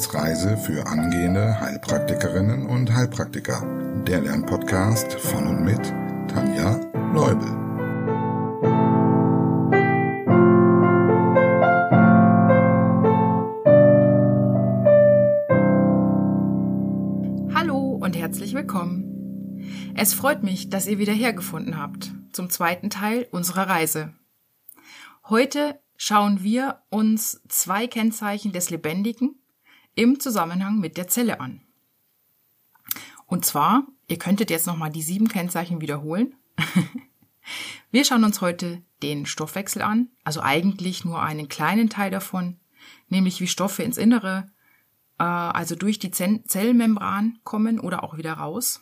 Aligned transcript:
Wissensreise 0.00 0.56
für 0.56 0.86
angehende 0.86 1.60
Heilpraktikerinnen 1.60 2.64
und 2.64 2.90
Heilpraktiker. 2.90 3.62
Der 4.06 4.22
Lernpodcast 4.22 5.12
von 5.12 5.46
und 5.46 5.62
mit 5.62 5.92
Tanja 6.26 6.80
Leubel. 7.12 7.46
Hallo 17.54 17.98
und 18.00 18.16
herzlich 18.16 18.54
willkommen. 18.54 19.92
Es 19.94 20.14
freut 20.14 20.42
mich, 20.42 20.70
dass 20.70 20.86
ihr 20.86 20.98
wieder 20.98 21.12
hergefunden 21.12 21.76
habt 21.76 22.10
zum 22.32 22.48
zweiten 22.48 22.88
Teil 22.88 23.28
unserer 23.32 23.68
Reise. 23.68 24.14
Heute 25.28 25.78
schauen 25.98 26.42
wir 26.42 26.80
uns 26.88 27.42
zwei 27.48 27.86
Kennzeichen 27.86 28.52
des 28.52 28.70
Lebendigen 28.70 29.39
im 30.00 30.18
Zusammenhang 30.18 30.78
mit 30.78 30.96
der 30.96 31.08
Zelle 31.08 31.40
an. 31.40 31.60
Und 33.26 33.44
zwar, 33.44 33.86
ihr 34.08 34.18
könntet 34.18 34.48
jetzt 34.48 34.66
nochmal 34.66 34.90
die 34.90 35.02
sieben 35.02 35.28
Kennzeichen 35.28 35.82
wiederholen. 35.82 36.34
wir 37.90 38.04
schauen 38.06 38.24
uns 38.24 38.40
heute 38.40 38.82
den 39.02 39.26
Stoffwechsel 39.26 39.82
an, 39.82 40.08
also 40.24 40.40
eigentlich 40.40 41.04
nur 41.04 41.20
einen 41.22 41.48
kleinen 41.48 41.90
Teil 41.90 42.10
davon, 42.10 42.58
nämlich 43.08 43.40
wie 43.40 43.46
Stoffe 43.46 43.82
ins 43.82 43.98
Innere, 43.98 44.50
äh, 45.18 45.24
also 45.24 45.74
durch 45.76 45.98
die 45.98 46.10
Zellmembran 46.10 47.38
kommen 47.44 47.78
oder 47.78 48.02
auch 48.02 48.16
wieder 48.16 48.32
raus. 48.32 48.80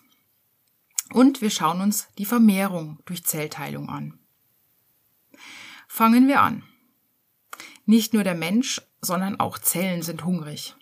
Und 1.13 1.43
wir 1.43 1.51
schauen 1.51 1.81
uns 1.81 2.09
die 2.17 2.27
Vermehrung 2.27 3.01
durch 3.07 3.25
Zellteilung 3.25 3.89
an. 3.89 4.21
Fangen 5.89 6.29
wir 6.29 6.43
an. 6.43 6.63
Nicht 7.87 8.15
nur 8.15 8.23
der 8.23 8.37
Mensch, 8.37 8.83
sondern 9.01 9.41
auch 9.41 9.59
Zellen 9.59 10.03
sind 10.03 10.25
hungrig. 10.25 10.77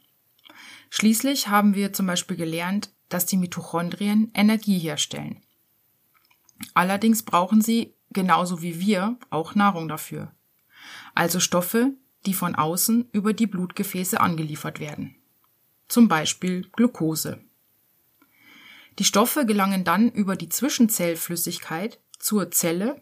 Schließlich 0.91 1.49
haben 1.49 1.75
wir 1.75 1.93
zum 1.93 2.07
Beispiel 2.07 2.37
gelernt, 2.37 2.91
dass 3.09 3.27
die 3.27 3.37
Mitochondrien 3.37 4.31
Energie 4.35 4.79
herstellen. 4.79 5.41
Allerdings 6.75 7.23
brauchen 7.23 7.61
sie, 7.61 7.95
genauso 8.11 8.63
wie 8.63 8.81
wir, 8.81 9.19
auch 9.31 9.55
Nahrung 9.55 9.89
dafür. 9.89 10.33
Also 11.15 11.41
Stoffe, 11.41 11.93
die 12.25 12.35
von 12.35 12.55
außen 12.55 13.09
über 13.13 13.33
die 13.33 13.47
Blutgefäße 13.47 14.21
angeliefert 14.21 14.81
werden. 14.81 15.17
Zum 15.89 16.09
Beispiel 16.09 16.69
Glucose. 16.73 17.41
Die 18.99 19.05
Stoffe 19.05 19.47
gelangen 19.47 19.85
dann 19.85 20.11
über 20.11 20.37
die 20.37 20.49
Zwischenzellflüssigkeit 20.49 22.01
zur 22.19 22.51
Zelle 22.51 23.01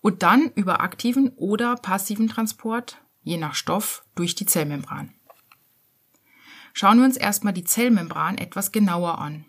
und 0.00 0.22
dann 0.22 0.50
über 0.54 0.80
aktiven 0.80 1.30
oder 1.36 1.76
passiven 1.76 2.28
Transport, 2.28 2.98
je 3.22 3.36
nach 3.36 3.54
Stoff, 3.54 4.04
durch 4.14 4.34
die 4.34 4.46
Zellmembran. 4.46 5.12
Schauen 6.78 6.98
wir 6.98 7.06
uns 7.06 7.16
erstmal 7.16 7.52
die 7.52 7.64
Zellmembran 7.64 8.38
etwas 8.38 8.70
genauer 8.70 9.18
an. 9.18 9.44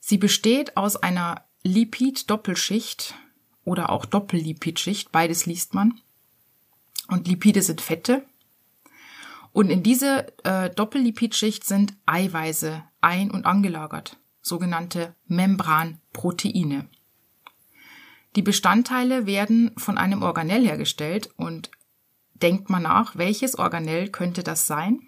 Sie 0.00 0.18
besteht 0.18 0.76
aus 0.76 0.96
einer 0.96 1.44
Lipid-Doppelschicht 1.62 3.14
oder 3.62 3.90
auch 3.90 4.04
Doppellipidschicht, 4.04 5.12
beides 5.12 5.46
liest 5.46 5.74
man. 5.74 6.00
Und 7.06 7.28
Lipide 7.28 7.62
sind 7.62 7.80
Fette. 7.80 8.26
Und 9.52 9.70
in 9.70 9.84
diese 9.84 10.26
äh, 10.42 10.68
Doppellipidschicht 10.68 11.62
sind 11.62 11.94
Eiweiße 12.06 12.82
ein- 13.00 13.30
und 13.30 13.46
angelagert, 13.46 14.16
sogenannte 14.42 15.14
Membranproteine. 15.28 16.88
Die 18.34 18.42
Bestandteile 18.42 19.26
werden 19.26 19.70
von 19.76 19.96
einem 19.96 20.24
Organell 20.24 20.66
hergestellt 20.66 21.30
und 21.36 21.70
denkt 22.34 22.68
man 22.68 22.82
nach, 22.82 23.14
welches 23.14 23.56
Organell 23.56 24.08
könnte 24.08 24.42
das 24.42 24.66
sein? 24.66 25.07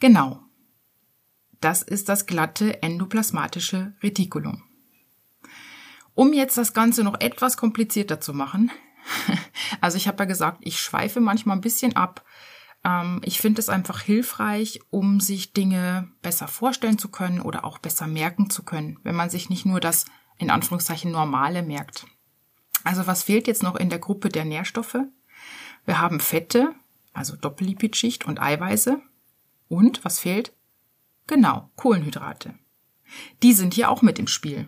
Genau. 0.00 0.40
Das 1.60 1.82
ist 1.82 2.08
das 2.08 2.26
glatte 2.26 2.82
endoplasmatische 2.82 3.94
Retikulum. 4.02 4.62
Um 6.14 6.32
jetzt 6.32 6.58
das 6.58 6.72
Ganze 6.72 7.04
noch 7.04 7.20
etwas 7.20 7.56
komplizierter 7.56 8.20
zu 8.20 8.34
machen, 8.34 8.70
also 9.80 9.96
ich 9.96 10.08
habe 10.08 10.22
ja 10.22 10.24
gesagt, 10.24 10.58
ich 10.62 10.80
schweife 10.80 11.20
manchmal 11.20 11.56
ein 11.56 11.62
bisschen 11.62 11.96
ab. 11.96 12.24
Ähm, 12.84 13.20
ich 13.24 13.40
finde 13.40 13.60
es 13.60 13.68
einfach 13.68 14.00
hilfreich, 14.00 14.80
um 14.90 15.20
sich 15.20 15.52
Dinge 15.52 16.10
besser 16.22 16.48
vorstellen 16.48 16.98
zu 16.98 17.10
können 17.10 17.40
oder 17.40 17.64
auch 17.64 17.78
besser 17.78 18.06
merken 18.06 18.50
zu 18.50 18.64
können, 18.64 18.98
wenn 19.02 19.14
man 19.14 19.30
sich 19.30 19.50
nicht 19.50 19.66
nur 19.66 19.80
das 19.80 20.06
in 20.38 20.50
Anführungszeichen 20.50 21.10
normale 21.10 21.62
merkt. 21.62 22.06
Also 22.84 23.06
was 23.06 23.22
fehlt 23.22 23.46
jetzt 23.46 23.62
noch 23.62 23.76
in 23.76 23.90
der 23.90 23.98
Gruppe 23.98 24.30
der 24.30 24.46
Nährstoffe? 24.46 24.96
Wir 25.84 26.00
haben 26.00 26.20
Fette, 26.20 26.74
also 27.12 27.36
Doppellipidschicht 27.36 28.24
und 28.24 28.40
Eiweiße. 28.40 29.02
Und 29.70 30.04
was 30.04 30.18
fehlt? 30.18 30.52
Genau, 31.28 31.70
Kohlenhydrate. 31.76 32.54
Die 33.44 33.52
sind 33.52 33.72
hier 33.72 33.88
auch 33.88 34.02
mit 34.02 34.18
im 34.18 34.26
Spiel. 34.26 34.66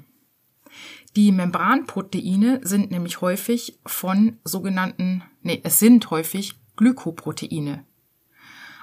Die 1.17 1.33
Membranproteine 1.33 2.61
sind 2.63 2.93
nämlich 2.93 3.21
häufig 3.21 3.81
von 3.85 4.39
sogenannten, 4.45 5.25
nee, 5.43 5.61
es 5.65 5.81
sind 5.81 6.09
häufig 6.11 6.55
Glykoproteine. 6.77 7.85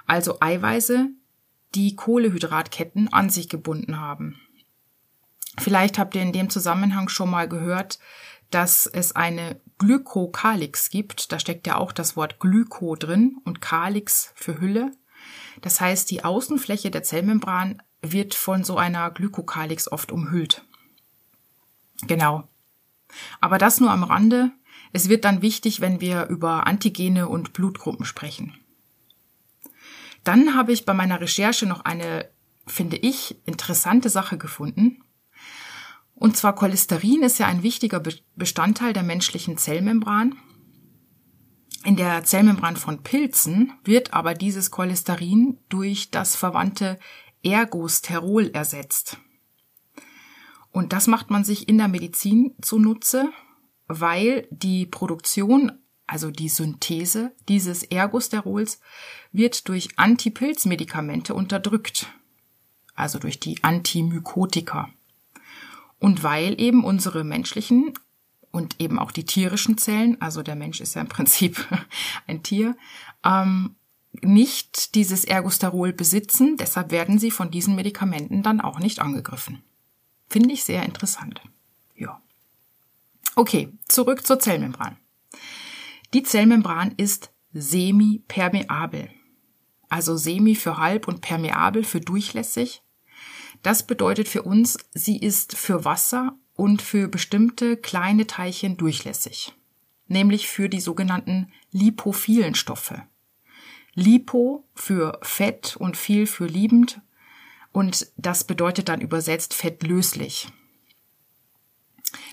Also 0.05 0.41
Eiweiße, 0.41 1.09
die 1.73 1.95
Kohlehydratketten 1.95 3.13
an 3.13 3.29
sich 3.29 3.47
gebunden 3.47 3.99
haben. 3.99 4.41
Vielleicht 5.57 5.97
habt 5.97 6.15
ihr 6.15 6.21
in 6.21 6.33
dem 6.33 6.49
Zusammenhang 6.49 7.07
schon 7.07 7.29
mal 7.29 7.47
gehört, 7.47 7.97
dass 8.51 8.87
es 8.87 9.15
eine 9.15 9.61
Glykokalix 9.77 10.89
gibt. 10.89 11.31
Da 11.31 11.39
steckt 11.39 11.65
ja 11.65 11.77
auch 11.77 11.93
das 11.93 12.17
Wort 12.17 12.39
Glyko 12.39 12.97
drin 12.97 13.37
und 13.45 13.61
Kalix 13.61 14.33
für 14.35 14.59
Hülle. 14.59 14.91
Das 15.61 15.81
heißt, 15.81 16.09
die 16.11 16.23
Außenfläche 16.23 16.91
der 16.91 17.03
Zellmembran 17.03 17.81
wird 18.01 18.35
von 18.35 18.63
so 18.63 18.77
einer 18.77 19.11
Glykokalix 19.11 19.91
oft 19.91 20.11
umhüllt. 20.11 20.63
Genau. 22.03 22.47
Aber 23.41 23.57
das 23.57 23.79
nur 23.79 23.91
am 23.91 24.03
Rande. 24.03 24.51
Es 24.93 25.09
wird 25.09 25.25
dann 25.25 25.41
wichtig, 25.41 25.81
wenn 25.81 26.01
wir 26.01 26.27
über 26.27 26.65
Antigene 26.65 27.27
und 27.27 27.53
Blutgruppen 27.53 28.05
sprechen. 28.05 28.57
Dann 30.23 30.55
habe 30.55 30.71
ich 30.71 30.85
bei 30.85 30.93
meiner 30.93 31.21
Recherche 31.21 31.65
noch 31.65 31.85
eine, 31.85 32.29
finde 32.65 32.97
ich, 32.97 33.37
interessante 33.45 34.09
Sache 34.09 34.37
gefunden. 34.37 35.03
Und 36.15 36.35
zwar 36.35 36.55
Cholesterin 36.55 37.23
ist 37.23 37.39
ja 37.39 37.47
ein 37.47 37.63
wichtiger 37.63 38.01
Bestandteil 38.35 38.93
der 38.93 39.03
menschlichen 39.03 39.57
Zellmembran. 39.57 40.35
In 41.85 41.95
der 41.95 42.23
Zellmembran 42.25 42.75
von 42.75 43.03
Pilzen 43.03 43.73
wird 43.83 44.13
aber 44.13 44.33
dieses 44.33 44.69
Cholesterin 44.69 45.57
durch 45.69 46.11
das 46.11 46.35
verwandte 46.35 46.99
Ergosterol 47.41 48.49
ersetzt. 48.49 49.17
Und 50.71 50.93
das 50.93 51.07
macht 51.07 51.29
man 51.29 51.43
sich 51.43 51.69
in 51.69 51.77
der 51.77 51.87
Medizin 51.87 52.53
zunutze, 52.61 53.31
weil 53.87 54.47
die 54.51 54.85
Produktion, 54.85 55.71
also 56.05 56.31
die 56.31 56.49
Synthese 56.49 57.31
dieses 57.47 57.83
Ergosterols, 57.83 58.81
wird 59.31 59.67
durch 59.69 59.97
Antipilzmedikamente 59.97 61.33
unterdrückt, 61.33 62.07
also 62.93 63.19
durch 63.19 63.39
die 63.39 63.63
Antimykotika. 63.63 64.89
Und 65.97 66.23
weil 66.23 66.59
eben 66.61 66.83
unsere 66.83 67.23
menschlichen 67.23 67.93
und 68.51 68.79
eben 68.79 68.99
auch 68.99 69.11
die 69.11 69.25
tierischen 69.25 69.77
Zellen, 69.77 70.19
also 70.21 70.41
der 70.41 70.55
Mensch 70.55 70.81
ist 70.81 70.95
ja 70.95 71.01
im 71.01 71.07
Prinzip 71.07 71.67
ein 72.27 72.43
Tier, 72.43 72.75
ähm, 73.23 73.75
nicht 74.21 74.95
dieses 74.95 75.23
Ergosterol 75.23 75.93
besitzen, 75.93 76.57
deshalb 76.57 76.91
werden 76.91 77.19
sie 77.19 77.31
von 77.31 77.51
diesen 77.51 77.75
Medikamenten 77.75 78.41
dann 78.41 78.59
auch 78.59 78.79
nicht 78.79 78.99
angegriffen. 78.99 79.61
Finde 80.27 80.51
ich 80.51 80.63
sehr 80.63 80.83
interessant. 80.83 81.41
Ja. 81.95 82.21
Okay, 83.35 83.71
zurück 83.87 84.25
zur 84.25 84.39
Zellmembran. 84.39 84.97
Die 86.13 86.23
Zellmembran 86.23 86.93
ist 86.97 87.31
semipermeabel. 87.53 89.09
Also 89.89 90.17
semi 90.17 90.55
für 90.55 90.77
halb 90.77 91.07
und 91.07 91.21
permeabel 91.21 91.83
für 91.83 91.99
durchlässig. 91.99 92.83
Das 93.63 93.85
bedeutet 93.85 94.27
für 94.27 94.43
uns, 94.43 94.77
sie 94.93 95.17
ist 95.17 95.57
für 95.57 95.83
Wasser 95.83 96.37
und 96.59 96.81
für 96.81 97.07
bestimmte 97.07 97.77
kleine 97.77 98.27
Teilchen 98.27 98.75
durchlässig, 98.75 99.53
nämlich 100.07 100.49
für 100.49 100.67
die 100.67 100.81
sogenannten 100.81 101.53
lipophilen 101.71 102.53
Stoffe. 102.53 103.03
Lipo 103.93 104.67
für 104.75 105.17
Fett 105.21 105.77
und 105.77 105.95
viel 105.95 106.27
für 106.27 106.47
liebend 106.47 107.01
und 107.71 108.11
das 108.17 108.43
bedeutet 108.43 108.89
dann 108.89 108.99
übersetzt 108.99 109.53
fettlöslich. 109.53 110.49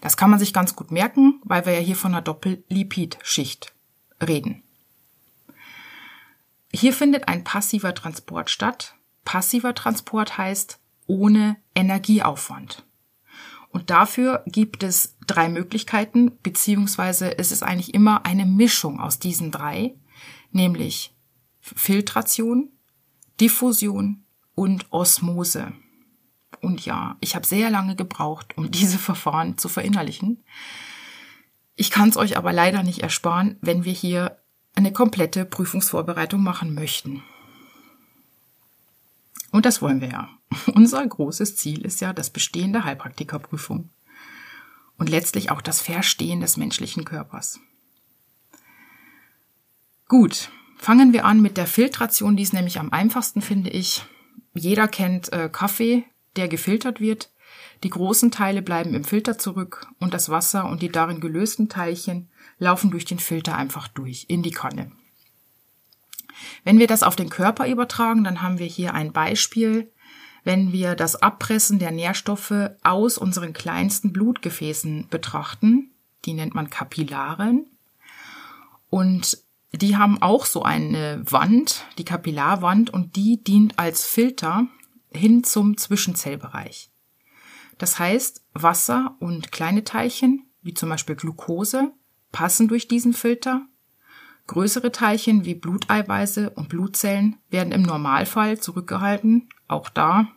Das 0.00 0.17
kann 0.17 0.31
man 0.31 0.40
sich 0.40 0.52
ganz 0.52 0.75
gut 0.75 0.90
merken, 0.90 1.40
weil 1.44 1.64
wir 1.64 1.75
ja 1.75 1.81
hier 1.81 1.96
von 1.96 2.12
einer 2.12 2.23
Doppellipidschicht 2.23 3.75
reden. 4.20 4.64
Hier 6.73 6.93
findet 6.93 7.28
ein 7.28 7.44
passiver 7.44 7.94
Transport 7.94 8.50
statt. 8.50 8.96
Passiver 9.25 9.75
Transport 9.75 10.37
heißt, 10.37 10.81
ohne 11.06 11.56
Energieaufwand. 11.76 12.86
Und 13.76 13.90
dafür 13.90 14.43
gibt 14.46 14.82
es 14.82 15.19
drei 15.26 15.50
Möglichkeiten, 15.50 16.32
beziehungsweise 16.43 17.37
es 17.37 17.52
ist 17.52 17.62
eigentlich 17.62 17.93
immer 17.93 18.25
eine 18.25 18.46
Mischung 18.46 19.00
aus 19.00 19.19
diesen 19.19 19.50
drei, 19.50 19.94
nämlich 20.50 21.14
Filtration, 21.61 22.70
Diffusion 23.38 24.25
und 24.55 24.90
Osmose. 24.90 25.75
Und 26.62 26.87
ja, 26.87 27.19
ich 27.20 27.34
habe 27.34 27.46
sehr 27.46 27.69
lange 27.69 27.96
gebraucht, 27.96 28.56
um 28.56 28.70
diese 28.70 28.96
Verfahren 28.96 29.58
zu 29.58 29.69
verinnerlichen. 29.69 30.43
Ich 31.75 31.90
kann 31.90 32.08
es 32.08 32.17
euch 32.17 32.38
aber 32.38 32.55
leider 32.55 32.82
nicht 32.82 33.02
ersparen, 33.02 33.58
wenn 33.61 33.84
wir 33.84 33.93
hier 33.93 34.38
eine 34.75 34.90
komplette 34.90 35.44
Prüfungsvorbereitung 35.44 36.43
machen 36.43 36.73
möchten. 36.73 37.23
Und 39.50 39.67
das 39.67 39.82
wollen 39.82 40.00
wir 40.00 40.08
ja. 40.08 40.36
Unser 40.75 41.06
großes 41.06 41.56
Ziel 41.56 41.84
ist 41.84 42.00
ja 42.00 42.12
das 42.12 42.31
Bestehen 42.31 42.72
der 42.72 42.84
Heilpraktikerprüfung 42.84 43.90
und 44.96 45.10
letztlich 45.10 45.50
auch 45.50 45.60
das 45.60 45.81
Verstehen 45.81 46.40
des 46.40 46.56
menschlichen 46.56 47.04
Körpers. 47.04 47.60
Gut, 50.08 50.50
fangen 50.76 51.12
wir 51.12 51.25
an 51.25 51.43
mit 51.43 51.56
der 51.56 51.66
Filtration, 51.66 52.37
die 52.37 52.44
ist 52.44 52.52
nämlich 52.52 52.78
am 52.78 52.93
einfachsten, 52.93 53.43
finde 53.43 53.70
ich. 53.70 54.04
Jeder 54.54 54.88
kennt 54.88 55.32
äh, 55.32 55.48
Kaffee, 55.50 56.04
der 56.37 56.49
gefiltert 56.49 57.00
wird. 57.00 57.31
Die 57.82 57.90
großen 57.90 58.31
Teile 58.31 58.62
bleiben 58.62 58.94
im 58.94 59.04
Filter 59.04 59.38
zurück 59.38 59.88
und 59.99 60.14
das 60.14 60.31
Wasser 60.31 60.66
und 60.66 60.82
die 60.82 60.90
darin 60.90 61.20
gelösten 61.20 61.69
Teilchen 61.69 62.31
laufen 62.58 62.90
durch 62.90 63.04
den 63.04 63.19
Filter 63.19 63.56
einfach 63.56 63.88
durch 63.88 64.26
in 64.28 64.42
die 64.42 64.52
Kanne. 64.52 64.92
Wenn 66.64 66.78
wir 66.78 66.87
das 66.87 67.02
auf 67.02 67.16
den 67.16 67.28
Körper 67.31 67.66
übertragen, 67.66 68.25
dann 68.25 68.42
haben 68.42 68.58
wir 68.58 68.66
hier 68.66 68.94
ein 68.94 69.12
Beispiel, 69.12 69.90
wenn 70.46 70.70
wir 70.70 70.94
das 70.94 71.16
Abpressen 71.16 71.81
der 71.81 71.90
Nährstoffe 71.90 72.70
aus 72.84 73.19
unseren 73.19 73.52
kleinsten 73.52 74.12
Blutgefäßen 74.12 75.08
betrachten. 75.10 75.90
Die 76.25 76.34
nennt 76.34 76.54
man 76.54 76.70
Kapillaren. 76.70 77.66
Und 78.88 79.43
die 79.72 79.96
haben 79.96 80.22
auch 80.22 80.46
so 80.46 80.62
eine 80.62 81.20
Wand, 81.28 81.84
die 81.98 82.04
Kapillarwand, 82.04 82.90
und 82.90 83.16
die 83.16 83.43
dient 83.43 83.81
als 83.81 84.04
Filter 84.04 84.69
hin 85.10 85.43
zum 85.43 85.76
Zwischenzellbereich. 85.76 86.90
Das 87.78 87.99
heißt, 87.99 88.44
Wasser 88.54 89.16
und 89.19 89.50
kleine 89.50 89.82
Teilchen, 89.82 90.44
wie 90.62 90.75
zum 90.75 90.90
Beispiel 90.90 91.16
Glucose, 91.16 91.90
passen 92.31 92.69
durch 92.69 92.87
diesen 92.87 93.14
Filter. 93.14 93.62
Größere 94.46 94.92
Teilchen 94.92 95.44
wie 95.44 95.56
Bluteiweiße 95.56 96.50
und 96.50 96.69
Blutzellen 96.69 97.37
werden 97.50 97.72
im 97.72 97.82
Normalfall 97.82 98.60
zurückgehalten. 98.60 99.49
Auch 99.66 99.88
da 99.88 100.28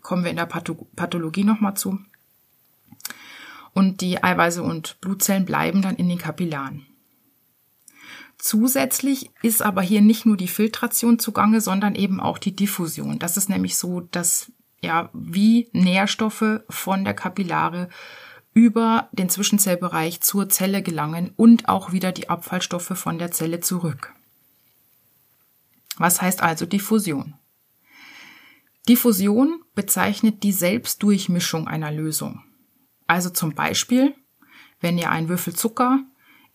kommen 0.00 0.24
wir 0.24 0.30
in 0.30 0.36
der 0.36 0.46
Pathologie 0.46 1.44
nochmal 1.44 1.76
zu. 1.76 1.98
Und 3.72 4.00
die 4.00 4.22
Eiweiße 4.22 4.62
und 4.62 5.00
Blutzellen 5.00 5.44
bleiben 5.44 5.82
dann 5.82 5.96
in 5.96 6.08
den 6.08 6.18
Kapillaren. 6.18 6.86
Zusätzlich 8.38 9.30
ist 9.42 9.62
aber 9.62 9.82
hier 9.82 10.00
nicht 10.00 10.24
nur 10.24 10.36
die 10.36 10.48
Filtration 10.48 11.18
zugange, 11.18 11.60
sondern 11.60 11.94
eben 11.94 12.20
auch 12.20 12.38
die 12.38 12.56
Diffusion. 12.56 13.18
Das 13.18 13.36
ist 13.36 13.48
nämlich 13.50 13.76
so, 13.76 14.00
dass 14.00 14.50
ja 14.80 15.10
wie 15.12 15.68
Nährstoffe 15.72 16.60
von 16.68 17.04
der 17.04 17.14
Kapillare 17.14 17.90
über 18.54 19.08
den 19.12 19.28
Zwischenzellbereich 19.28 20.22
zur 20.22 20.48
Zelle 20.48 20.82
gelangen 20.82 21.32
und 21.36 21.68
auch 21.68 21.92
wieder 21.92 22.12
die 22.12 22.28
Abfallstoffe 22.28 22.92
von 22.94 23.18
der 23.18 23.30
Zelle 23.30 23.60
zurück. 23.60 24.14
Was 25.98 26.22
heißt 26.22 26.42
also 26.42 26.64
Diffusion? 26.64 27.34
Diffusion 28.90 29.62
bezeichnet 29.76 30.42
die 30.42 30.50
Selbstdurchmischung 30.50 31.68
einer 31.68 31.92
Lösung. 31.92 32.42
Also 33.06 33.30
zum 33.30 33.54
Beispiel, 33.54 34.16
wenn 34.80 34.98
ihr 34.98 35.12
einen 35.12 35.28
Würfel 35.28 35.54
Zucker 35.54 36.00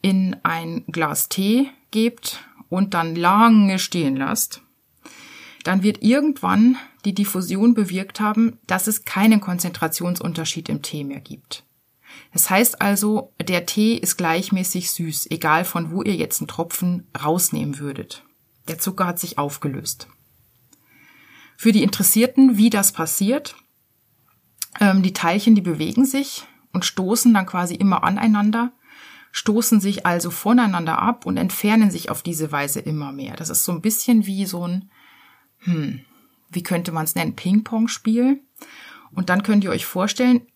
in 0.01 0.35
ein 0.43 0.83
Glas 0.87 1.29
Tee 1.29 1.69
gebt 1.91 2.43
und 2.67 2.93
dann 2.93 3.15
lange 3.15 3.79
stehen 3.79 4.17
lasst, 4.17 4.61
dann 5.63 5.81
wird 5.81 6.03
irgendwann 6.03 6.75
die 7.05 7.13
Diffusion 7.13 7.73
bewirkt 7.73 8.19
haben, 8.19 8.59
dass 8.67 8.87
es 8.87 9.05
keinen 9.05 9.39
Konzentrationsunterschied 9.39 10.67
im 10.67 10.81
Tee 10.81 11.05
mehr 11.05 11.21
gibt. 11.21 11.63
Das 12.33 12.49
heißt 12.49 12.81
also, 12.81 13.31
der 13.41 13.65
Tee 13.65 13.95
ist 13.95 14.17
gleichmäßig 14.17 14.91
süß, 14.91 15.31
egal 15.31 15.63
von 15.63 15.89
wo 15.89 16.03
ihr 16.03 16.15
jetzt 16.15 16.41
einen 16.41 16.49
Tropfen 16.49 17.07
rausnehmen 17.17 17.79
würdet. 17.79 18.25
Der 18.67 18.77
Zucker 18.77 19.05
hat 19.05 19.19
sich 19.19 19.37
aufgelöst. 19.37 20.09
Für 21.57 21.71
die 21.71 21.83
Interessierten, 21.83 22.57
wie 22.57 22.69
das 22.69 22.91
passiert, 22.91 23.55
ähm, 24.79 25.03
die 25.03 25.13
Teilchen, 25.13 25.55
die 25.55 25.61
bewegen 25.61 26.05
sich 26.05 26.43
und 26.73 26.85
stoßen 26.85 27.33
dann 27.33 27.45
quasi 27.45 27.75
immer 27.75 28.03
aneinander 28.03 28.73
stoßen 29.35 29.81
sich 29.81 30.05
also 30.05 30.31
voneinander 30.31 30.97
ab 30.97 31.25
und 31.25 31.35
entfernen 31.35 31.91
sich 31.91 32.09
auf 32.09 32.23
diese 32.23 32.53
Weise 32.53 32.79
immer 32.79 33.11
mehr. 33.11 33.35
Das 33.35 33.49
ist 33.49 33.65
so 33.65 33.73
ein 33.73 33.81
bisschen 33.81 34.25
wie 34.25 34.45
so 34.45 34.65
ein, 34.65 34.89
hm, 35.57 36.05
wie 36.51 36.63
könnte 36.63 36.93
man 36.93 37.03
es 37.03 37.15
nennen, 37.15 37.35
Ping-Pong-Spiel. 37.35 38.39
Und 39.11 39.29
dann 39.29 39.43
könnt 39.43 39.65
ihr 39.65 39.71
euch 39.71 39.85
vorstellen, 39.85 40.47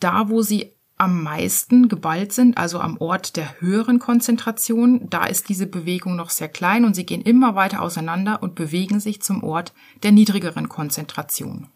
da 0.00 0.28
wo 0.28 0.42
sie 0.42 0.75
am 0.98 1.22
meisten 1.22 1.88
geballt 1.88 2.32
sind, 2.32 2.56
also 2.56 2.80
am 2.80 2.96
Ort 2.98 3.36
der 3.36 3.60
höheren 3.60 3.98
Konzentration, 3.98 5.08
da 5.10 5.26
ist 5.26 5.48
diese 5.48 5.66
Bewegung 5.66 6.16
noch 6.16 6.30
sehr 6.30 6.48
klein 6.48 6.84
und 6.84 6.94
sie 6.94 7.04
gehen 7.04 7.20
immer 7.20 7.54
weiter 7.54 7.82
auseinander 7.82 8.42
und 8.42 8.54
bewegen 8.54 8.98
sich 8.98 9.20
zum 9.20 9.44
Ort 9.44 9.74
der 10.02 10.12
niedrigeren 10.12 10.68
Konzentration. 10.68 11.68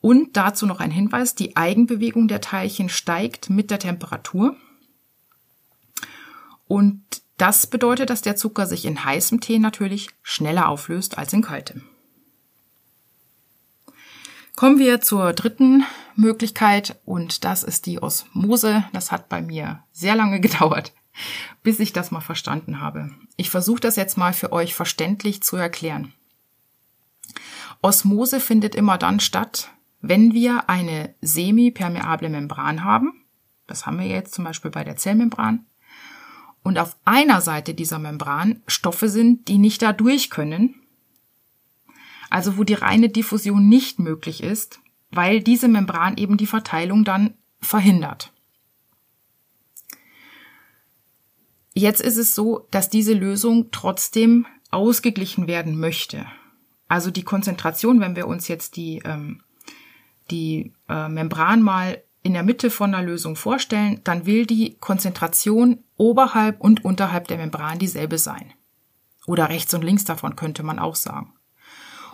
Und 0.00 0.36
dazu 0.36 0.66
noch 0.66 0.78
ein 0.78 0.92
Hinweis, 0.92 1.34
die 1.34 1.56
Eigenbewegung 1.56 2.28
der 2.28 2.40
Teilchen 2.40 2.88
steigt 2.88 3.50
mit 3.50 3.72
der 3.72 3.80
Temperatur. 3.80 4.56
Und 6.68 7.02
das 7.38 7.66
bedeutet, 7.66 8.10
dass 8.10 8.22
der 8.22 8.36
Zucker 8.36 8.66
sich 8.66 8.84
in 8.84 9.04
heißem 9.04 9.40
Tee 9.40 9.58
natürlich 9.58 10.10
schneller 10.22 10.68
auflöst 10.68 11.18
als 11.18 11.32
in 11.32 11.42
kaltem. 11.42 11.82
Kommen 14.58 14.80
wir 14.80 15.00
zur 15.00 15.34
dritten 15.34 15.84
Möglichkeit 16.16 16.98
und 17.04 17.44
das 17.44 17.62
ist 17.62 17.86
die 17.86 18.02
Osmose. 18.02 18.82
Das 18.92 19.12
hat 19.12 19.28
bei 19.28 19.40
mir 19.40 19.84
sehr 19.92 20.16
lange 20.16 20.40
gedauert, 20.40 20.92
bis 21.62 21.78
ich 21.78 21.92
das 21.92 22.10
mal 22.10 22.22
verstanden 22.22 22.80
habe. 22.80 23.12
Ich 23.36 23.50
versuche 23.50 23.78
das 23.78 23.94
jetzt 23.94 24.18
mal 24.18 24.32
für 24.32 24.50
euch 24.50 24.74
verständlich 24.74 25.44
zu 25.44 25.54
erklären. 25.54 26.12
Osmose 27.82 28.40
findet 28.40 28.74
immer 28.74 28.98
dann 28.98 29.20
statt, 29.20 29.70
wenn 30.00 30.34
wir 30.34 30.68
eine 30.68 31.14
semipermeable 31.20 32.28
Membran 32.28 32.82
haben. 32.82 33.26
Das 33.68 33.86
haben 33.86 34.00
wir 34.00 34.08
jetzt 34.08 34.34
zum 34.34 34.42
Beispiel 34.42 34.72
bei 34.72 34.82
der 34.82 34.96
Zellmembran 34.96 35.66
und 36.64 36.80
auf 36.80 36.96
einer 37.04 37.42
Seite 37.42 37.74
dieser 37.74 38.00
Membran 38.00 38.60
Stoffe 38.66 39.08
sind, 39.08 39.46
die 39.46 39.58
nicht 39.58 39.82
da 39.82 39.92
durch 39.92 40.30
können, 40.30 40.82
also 42.30 42.56
wo 42.56 42.64
die 42.64 42.74
reine 42.74 43.08
Diffusion 43.08 43.68
nicht 43.68 43.98
möglich 43.98 44.42
ist, 44.42 44.80
weil 45.10 45.42
diese 45.42 45.68
Membran 45.68 46.16
eben 46.16 46.36
die 46.36 46.46
Verteilung 46.46 47.04
dann 47.04 47.34
verhindert. 47.60 48.32
Jetzt 51.74 52.00
ist 52.00 52.16
es 52.16 52.34
so, 52.34 52.66
dass 52.70 52.90
diese 52.90 53.14
Lösung 53.14 53.68
trotzdem 53.70 54.46
ausgeglichen 54.70 55.46
werden 55.46 55.78
möchte. 55.78 56.26
Also 56.88 57.10
die 57.10 57.22
Konzentration, 57.22 58.00
wenn 58.00 58.16
wir 58.16 58.26
uns 58.26 58.48
jetzt 58.48 58.76
die, 58.76 59.00
ähm, 59.04 59.42
die 60.30 60.72
äh, 60.88 61.08
Membran 61.08 61.62
mal 61.62 62.02
in 62.22 62.32
der 62.32 62.42
Mitte 62.42 62.70
von 62.70 62.92
der 62.92 63.02
Lösung 63.02 63.36
vorstellen, 63.36 64.00
dann 64.04 64.26
will 64.26 64.44
die 64.44 64.76
Konzentration 64.80 65.84
oberhalb 65.96 66.60
und 66.60 66.84
unterhalb 66.84 67.28
der 67.28 67.38
Membran 67.38 67.78
dieselbe 67.78 68.18
sein. 68.18 68.52
Oder 69.26 69.48
rechts 69.48 69.72
und 69.72 69.84
links 69.84 70.04
davon 70.04 70.36
könnte 70.36 70.62
man 70.62 70.78
auch 70.78 70.96
sagen. 70.96 71.32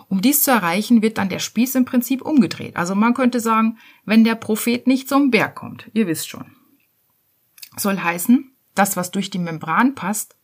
Um 0.07 0.21
dies 0.21 0.43
zu 0.43 0.51
erreichen, 0.51 1.01
wird 1.01 1.17
dann 1.17 1.29
der 1.29 1.39
Spieß 1.39 1.75
im 1.75 1.85
Prinzip 1.85 2.21
umgedreht. 2.21 2.75
Also 2.75 2.95
man 2.95 3.13
könnte 3.13 3.39
sagen, 3.39 3.77
wenn 4.05 4.23
der 4.23 4.35
Prophet 4.35 4.87
nicht 4.87 5.09
zum 5.09 5.31
Berg 5.31 5.55
kommt, 5.55 5.89
ihr 5.93 6.07
wisst 6.07 6.29
schon. 6.29 6.55
Soll 7.77 7.99
heißen, 7.99 8.51
das, 8.75 8.97
was 8.97 9.11
durch 9.11 9.29
die 9.29 9.39
Membran 9.39 9.95
passt, 9.95 10.35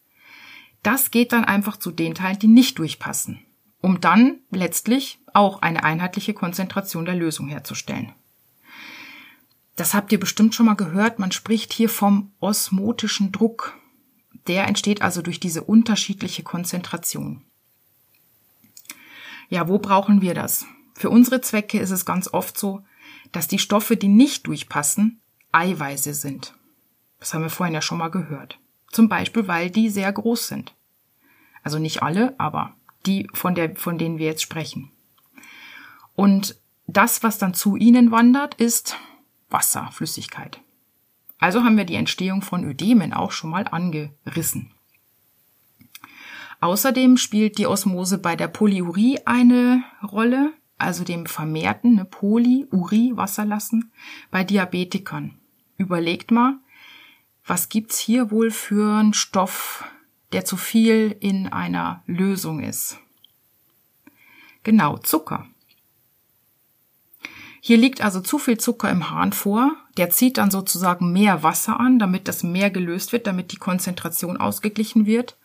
das 0.84 1.12
geht 1.12 1.32
dann 1.32 1.46
einfach 1.46 1.78
zu 1.78 1.92
den 1.92 2.16
Teilen, 2.16 2.40
die 2.40 2.48
nicht 2.48 2.80
durchpassen, 2.80 3.40
um 3.82 4.02
dann 4.02 4.40
letztlich 4.50 5.20
auch 5.34 5.62
eine 5.62 5.84
einheitliche 5.84 6.34
Konzentration 6.34 7.06
der 7.06 7.16
Lösung 7.16 7.48
herzustellen. 7.48 8.14
Das 9.76 9.94
habt 9.94 10.12
ihr 10.12 10.20
bestimmt 10.20 10.56
schon 10.56 10.66
mal 10.66 10.76
gehört. 10.76 11.20
Man 11.20 11.32
spricht 11.32 11.74
hier 11.74 11.90
vom 11.90 12.32
osmotischen 12.40 13.32
Druck. 13.32 13.78
Der 14.48 14.68
entsteht 14.68 15.02
also 15.02 15.22
durch 15.22 15.40
diese 15.40 15.64
unterschiedliche 15.64 16.44
Konzentration. 16.44 17.44
Ja, 19.52 19.68
wo 19.68 19.80
brauchen 19.80 20.22
wir 20.22 20.34
das? 20.34 20.66
Für 20.96 21.10
unsere 21.10 21.42
Zwecke 21.42 21.78
ist 21.78 21.92
es 21.92 22.06
ganz 22.06 22.34
oft 22.34 22.58
so, 22.58 22.86
dass 23.34 23.50
die 23.50 23.60
Stoffe, 23.60 23.98
die 23.98 24.08
nicht 24.08 24.48
durchpassen, 24.48 25.20
Eiweiße 25.52 26.14
sind. 26.14 26.56
Das 27.20 27.34
haben 27.34 27.42
wir 27.42 27.50
vorhin 27.50 27.74
ja 27.74 27.82
schon 27.82 27.98
mal 27.98 28.10
gehört. 28.10 28.60
Zum 28.92 29.10
Beispiel, 29.10 29.50
weil 29.50 29.70
die 29.70 29.90
sehr 29.90 30.12
groß 30.12 30.48
sind. 30.48 30.74
Also 31.64 31.80
nicht 31.80 32.02
alle, 32.02 32.34
aber 32.40 32.76
die, 33.06 33.28
von, 33.34 33.54
der, 33.54 33.76
von 33.76 33.98
denen 33.98 34.20
wir 34.20 34.28
jetzt 34.28 34.42
sprechen. 34.42 34.90
Und 36.16 36.56
das, 36.88 37.22
was 37.22 37.38
dann 37.38 37.54
zu 37.54 37.76
ihnen 37.76 38.10
wandert, 38.10 38.56
ist 38.56 38.96
Wasser, 39.50 39.90
Flüssigkeit. 39.92 40.62
Also 41.40 41.66
haben 41.66 41.76
wir 41.76 41.86
die 41.86 41.96
Entstehung 41.96 42.42
von 42.42 42.64
Ödemen 42.64 43.12
auch 43.12 43.32
schon 43.32 43.50
mal 43.50 43.68
angerissen. 43.68 44.74
Außerdem 46.62 47.18
spielt 47.18 47.58
die 47.58 47.66
Osmose 47.66 48.20
bei 48.20 48.36
der 48.36 48.48
Polyurie 48.48 49.20
eine 49.26 49.84
Rolle, 50.04 50.54
also 50.78 51.04
dem 51.04 51.26
vermehrten 51.26 51.96
ne, 51.96 52.06
Polyurie 52.06 53.18
Wasser 53.18 53.46
lassen 53.46 53.92
bei 54.30 54.44
Diabetikern. 54.44 55.40
Überlegt 55.78 56.30
mal, 56.30 56.60
was 57.44 57.70
gibt's 57.70 57.98
hier 57.98 58.30
wohl 58.30 58.52
für 58.52 59.00
einen 59.00 59.16
Stoff, 59.16 59.84
der 60.34 60.46
zu 60.46 60.56
viel 60.56 61.18
in 61.20 61.48
einer 61.48 62.04
Lösung 62.06 62.62
ist? 62.62 63.00
Genau, 64.62 64.98
Zucker. 65.00 65.48
Hier 67.60 67.78
liegt 67.78 68.02
also 68.02 68.22
zu 68.22 68.38
viel 68.38 68.60
Zucker 68.60 68.92
im 68.92 69.10
Hahn 69.10 69.34
vor. 69.34 69.76
Der 69.98 70.12
zieht 70.12 70.38
dann 70.38 70.52
sozusagen 70.52 71.12
mehr 71.12 71.42
Wasser 71.42 71.80
an, 71.80 71.98
damit 71.98 72.28
das 72.28 72.44
mehr 72.44 72.70
gelöst 72.70 73.14
wird, 73.14 73.26
damit 73.26 73.52
die 73.52 73.58
Konzentration 73.58 74.38
ausgeglichen 74.38 75.08
wird. 75.08 75.38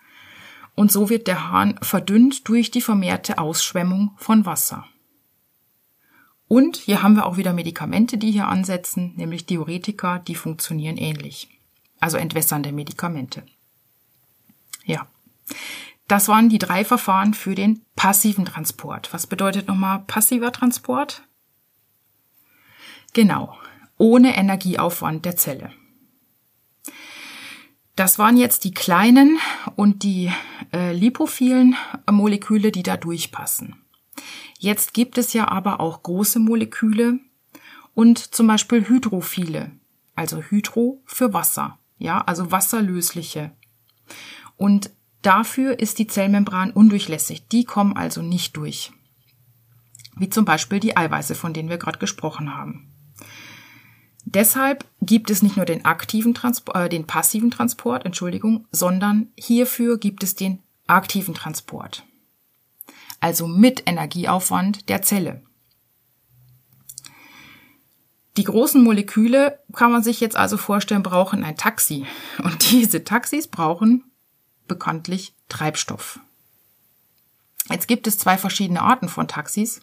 Und 0.77 0.93
so 0.93 1.09
wird 1.11 1.27
der 1.27 1.51
Hahn 1.51 1.79
verdünnt 1.83 2.49
durch 2.49 2.71
die 2.71 2.83
vermehrte 2.83 3.39
Ausschwemmung 3.39 4.13
von 4.19 4.47
Wasser. 4.47 4.85
Und 6.49 6.77
hier 6.77 7.03
haben 7.03 7.17
wir 7.17 7.27
auch 7.27 7.39
wieder 7.39 7.53
Medikamente, 7.53 8.19
die 8.19 8.31
hier 8.31 8.47
ansetzen, 8.47 9.15
nämlich 9.17 9.47
Diuretika, 9.47 10.19
die 10.21 10.37
funktionieren 10.37 10.97
ähnlich. 10.97 11.49
Also 11.99 12.19
entwässernde 12.19 12.73
Medikamente. 12.73 13.43
Ja. 14.85 15.09
Das 16.09 16.29
waren 16.29 16.49
die 16.49 16.59
drei 16.59 16.85
Verfahren 16.85 17.35
für 17.35 17.57
den 17.57 17.83
passiven 17.97 18.45
Transport. 18.45 19.13
Was 19.13 19.27
bedeutet 19.27 19.67
nochmal 19.67 20.01
passiver 20.07 20.53
Transport? 20.53 21.23
Genau, 23.13 23.57
ohne 23.97 24.37
Energieaufwand 24.37 25.25
der 25.25 25.37
Zelle. 25.37 25.73
Das 27.97 28.19
waren 28.19 28.37
jetzt 28.37 28.65
die 28.65 28.75
kleinen 28.75 29.39
und 29.75 30.03
die 30.03 30.31
äh, 30.73 30.93
lipophilen 30.93 31.77
Moleküle, 32.11 32.71
die 32.71 32.83
da 32.83 32.99
durchpassen. 32.99 33.83
Jetzt 34.59 34.93
gibt 34.93 35.17
es 35.17 35.33
ja 35.33 35.49
aber 35.49 35.81
auch 35.81 36.03
große 36.03 36.39
Moleküle 36.39 37.19
und 37.95 38.19
zum 38.19 38.47
Beispiel 38.47 38.87
hydrophile, 38.87 39.73
also 40.15 40.43
Hydro 40.43 41.03
für 41.07 41.33
Wasser, 41.33 41.79
ja, 41.97 42.21
also 42.21 42.53
wasserlösliche. 42.53 43.57
Und 44.57 44.91
dafür 45.23 45.79
ist 45.79 45.99
die 45.99 46.07
Zellmembran 46.07 46.73
undurchlässig. 46.73 47.49
Die 47.49 47.65
kommen 47.65 47.97
also 47.97 48.21
nicht 48.21 48.57
durch. 48.59 48.93
Wie 50.17 50.29
zum 50.29 50.45
Beispiel 50.45 50.81
die 50.81 50.97
Eiweiße, 50.97 51.35
von 51.35 51.55
denen 51.55 51.71
wir 51.71 51.79
gerade 51.79 51.99
gesprochen 51.99 52.55
haben. 52.55 52.96
Deshalb 54.29 54.85
gibt 55.01 55.31
es 55.31 55.43
nicht 55.43 55.57
nur 55.57 55.67
den 55.67 55.85
aktiven 55.85 56.35
Transport, 56.35 56.77
äh, 56.77 56.89
den 56.89 57.07
passiven 57.07 57.53
Transport, 57.53 58.05
Entschuldigung, 58.05 58.67
sondern 58.73 59.29
hierfür 59.39 59.99
gibt 59.99 60.25
es 60.25 60.35
den 60.35 60.63
aktiven 60.89 61.33
Transport. 61.33 62.05
Also 63.21 63.47
mit 63.47 63.85
Energieaufwand 63.87 64.89
der 64.89 65.03
Zelle. 65.03 65.43
Die 68.37 68.45
großen 68.45 68.83
Moleküle 68.83 69.61
kann 69.73 69.93
man 69.93 70.03
sich 70.03 70.21
jetzt 70.21 70.37
also 70.37 70.57
vorstellen, 70.57 71.05
brauchen 71.05 71.45
ein 71.45 71.57
Taxi. 71.57 72.05
Und 72.43 72.71
diese 72.73 73.05
Taxis 73.05 73.47
brauchen 73.47 74.05
bekanntlich 74.67 75.35
Treibstoff. 75.49 76.19
Jetzt 77.71 77.87
gibt 77.87 78.09
es 78.09 78.19
zwei 78.19 78.37
verschiedene 78.37 78.83
Arten 78.83 79.09
von 79.09 79.29
Taxis. 79.29 79.83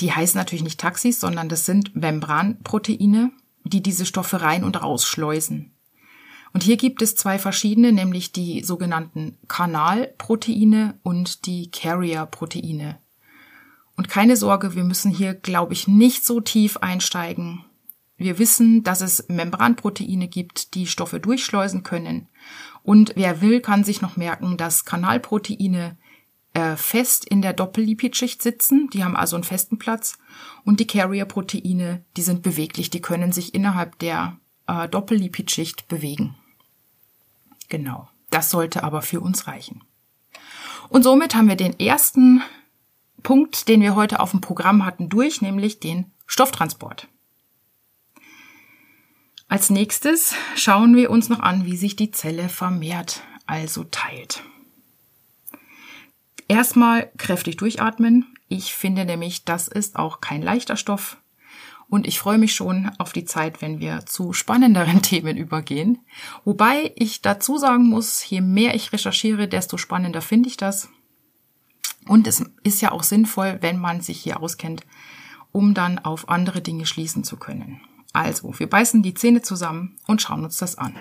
Die 0.00 0.12
heißen 0.12 0.38
natürlich 0.38 0.64
nicht 0.64 0.80
Taxis, 0.80 1.20
sondern 1.20 1.48
das 1.48 1.64
sind 1.66 1.96
Membranproteine, 1.96 3.32
die 3.64 3.82
diese 3.82 4.06
Stoffe 4.06 4.42
rein 4.42 4.64
und 4.64 4.82
rausschleusen. 4.82 5.72
Und 6.52 6.62
hier 6.62 6.76
gibt 6.76 7.02
es 7.02 7.14
zwei 7.14 7.38
verschiedene, 7.38 7.92
nämlich 7.92 8.32
die 8.32 8.62
sogenannten 8.62 9.36
Kanalproteine 9.48 10.98
und 11.02 11.46
die 11.46 11.70
Carrier-Proteine. 11.70 12.98
Und 13.96 14.08
keine 14.08 14.36
Sorge, 14.36 14.74
wir 14.74 14.84
müssen 14.84 15.10
hier, 15.10 15.34
glaube 15.34 15.72
ich, 15.72 15.88
nicht 15.88 16.24
so 16.24 16.40
tief 16.40 16.76
einsteigen. 16.78 17.64
Wir 18.16 18.38
wissen, 18.38 18.82
dass 18.82 19.00
es 19.00 19.28
Membranproteine 19.28 20.28
gibt, 20.28 20.74
die 20.74 20.86
Stoffe 20.86 21.20
durchschleusen 21.20 21.82
können. 21.82 22.28
Und 22.82 23.12
wer 23.16 23.40
will, 23.40 23.60
kann 23.60 23.84
sich 23.84 24.00
noch 24.00 24.16
merken, 24.16 24.56
dass 24.56 24.84
Kanalproteine 24.84 25.98
äh, 26.56 26.76
fest 26.76 27.26
in 27.26 27.42
der 27.42 27.52
Doppellipidschicht 27.52 28.42
sitzen. 28.42 28.88
Die 28.90 29.04
haben 29.04 29.14
also 29.14 29.36
einen 29.36 29.44
festen 29.44 29.78
Platz. 29.78 30.16
Und 30.64 30.80
die 30.80 30.86
Carrier-Proteine, 30.86 32.02
die 32.16 32.22
sind 32.22 32.42
beweglich. 32.42 32.88
Die 32.88 33.02
können 33.02 33.30
sich 33.30 33.54
innerhalb 33.54 33.98
der 33.98 34.38
äh, 34.66 34.88
Doppellipidschicht 34.88 35.86
bewegen. 35.86 36.34
Genau. 37.68 38.08
Das 38.30 38.50
sollte 38.50 38.84
aber 38.84 39.02
für 39.02 39.20
uns 39.20 39.46
reichen. 39.46 39.82
Und 40.88 41.02
somit 41.02 41.34
haben 41.34 41.48
wir 41.48 41.56
den 41.56 41.78
ersten 41.78 42.40
Punkt, 43.22 43.68
den 43.68 43.82
wir 43.82 43.94
heute 43.94 44.20
auf 44.20 44.30
dem 44.30 44.40
Programm 44.40 44.86
hatten, 44.86 45.10
durch, 45.10 45.42
nämlich 45.42 45.78
den 45.78 46.10
Stofftransport. 46.26 47.06
Als 49.46 49.68
nächstes 49.68 50.34
schauen 50.54 50.96
wir 50.96 51.10
uns 51.10 51.28
noch 51.28 51.40
an, 51.40 51.66
wie 51.66 51.76
sich 51.76 51.96
die 51.96 52.12
Zelle 52.12 52.48
vermehrt, 52.48 53.22
also 53.46 53.84
teilt. 53.84 54.42
Erstmal 56.48 57.10
kräftig 57.16 57.56
durchatmen. 57.56 58.26
Ich 58.48 58.74
finde 58.74 59.04
nämlich, 59.04 59.44
das 59.44 59.68
ist 59.68 59.96
auch 59.96 60.20
kein 60.20 60.42
leichter 60.42 60.76
Stoff. 60.76 61.18
Und 61.88 62.06
ich 62.06 62.18
freue 62.18 62.38
mich 62.38 62.54
schon 62.54 62.90
auf 62.98 63.12
die 63.12 63.24
Zeit, 63.24 63.62
wenn 63.62 63.78
wir 63.78 64.06
zu 64.06 64.32
spannenderen 64.32 65.02
Themen 65.02 65.36
übergehen. 65.36 65.98
Wobei 66.44 66.92
ich 66.96 67.22
dazu 67.22 67.58
sagen 67.58 67.88
muss, 67.88 68.28
je 68.28 68.40
mehr 68.40 68.74
ich 68.74 68.92
recherchiere, 68.92 69.48
desto 69.48 69.76
spannender 69.76 70.22
finde 70.22 70.48
ich 70.48 70.56
das. 70.56 70.88
Und 72.06 72.26
es 72.26 72.44
ist 72.62 72.80
ja 72.80 72.92
auch 72.92 73.02
sinnvoll, 73.02 73.58
wenn 73.60 73.78
man 73.78 74.00
sich 74.00 74.20
hier 74.20 74.40
auskennt, 74.40 74.86
um 75.52 75.74
dann 75.74 75.98
auf 75.98 76.28
andere 76.28 76.60
Dinge 76.60 76.86
schließen 76.86 77.24
zu 77.24 77.36
können. 77.36 77.80
Also, 78.12 78.58
wir 78.58 78.68
beißen 78.68 79.02
die 79.02 79.14
Zähne 79.14 79.42
zusammen 79.42 79.96
und 80.06 80.22
schauen 80.22 80.44
uns 80.44 80.56
das 80.56 80.78
an. 80.78 80.96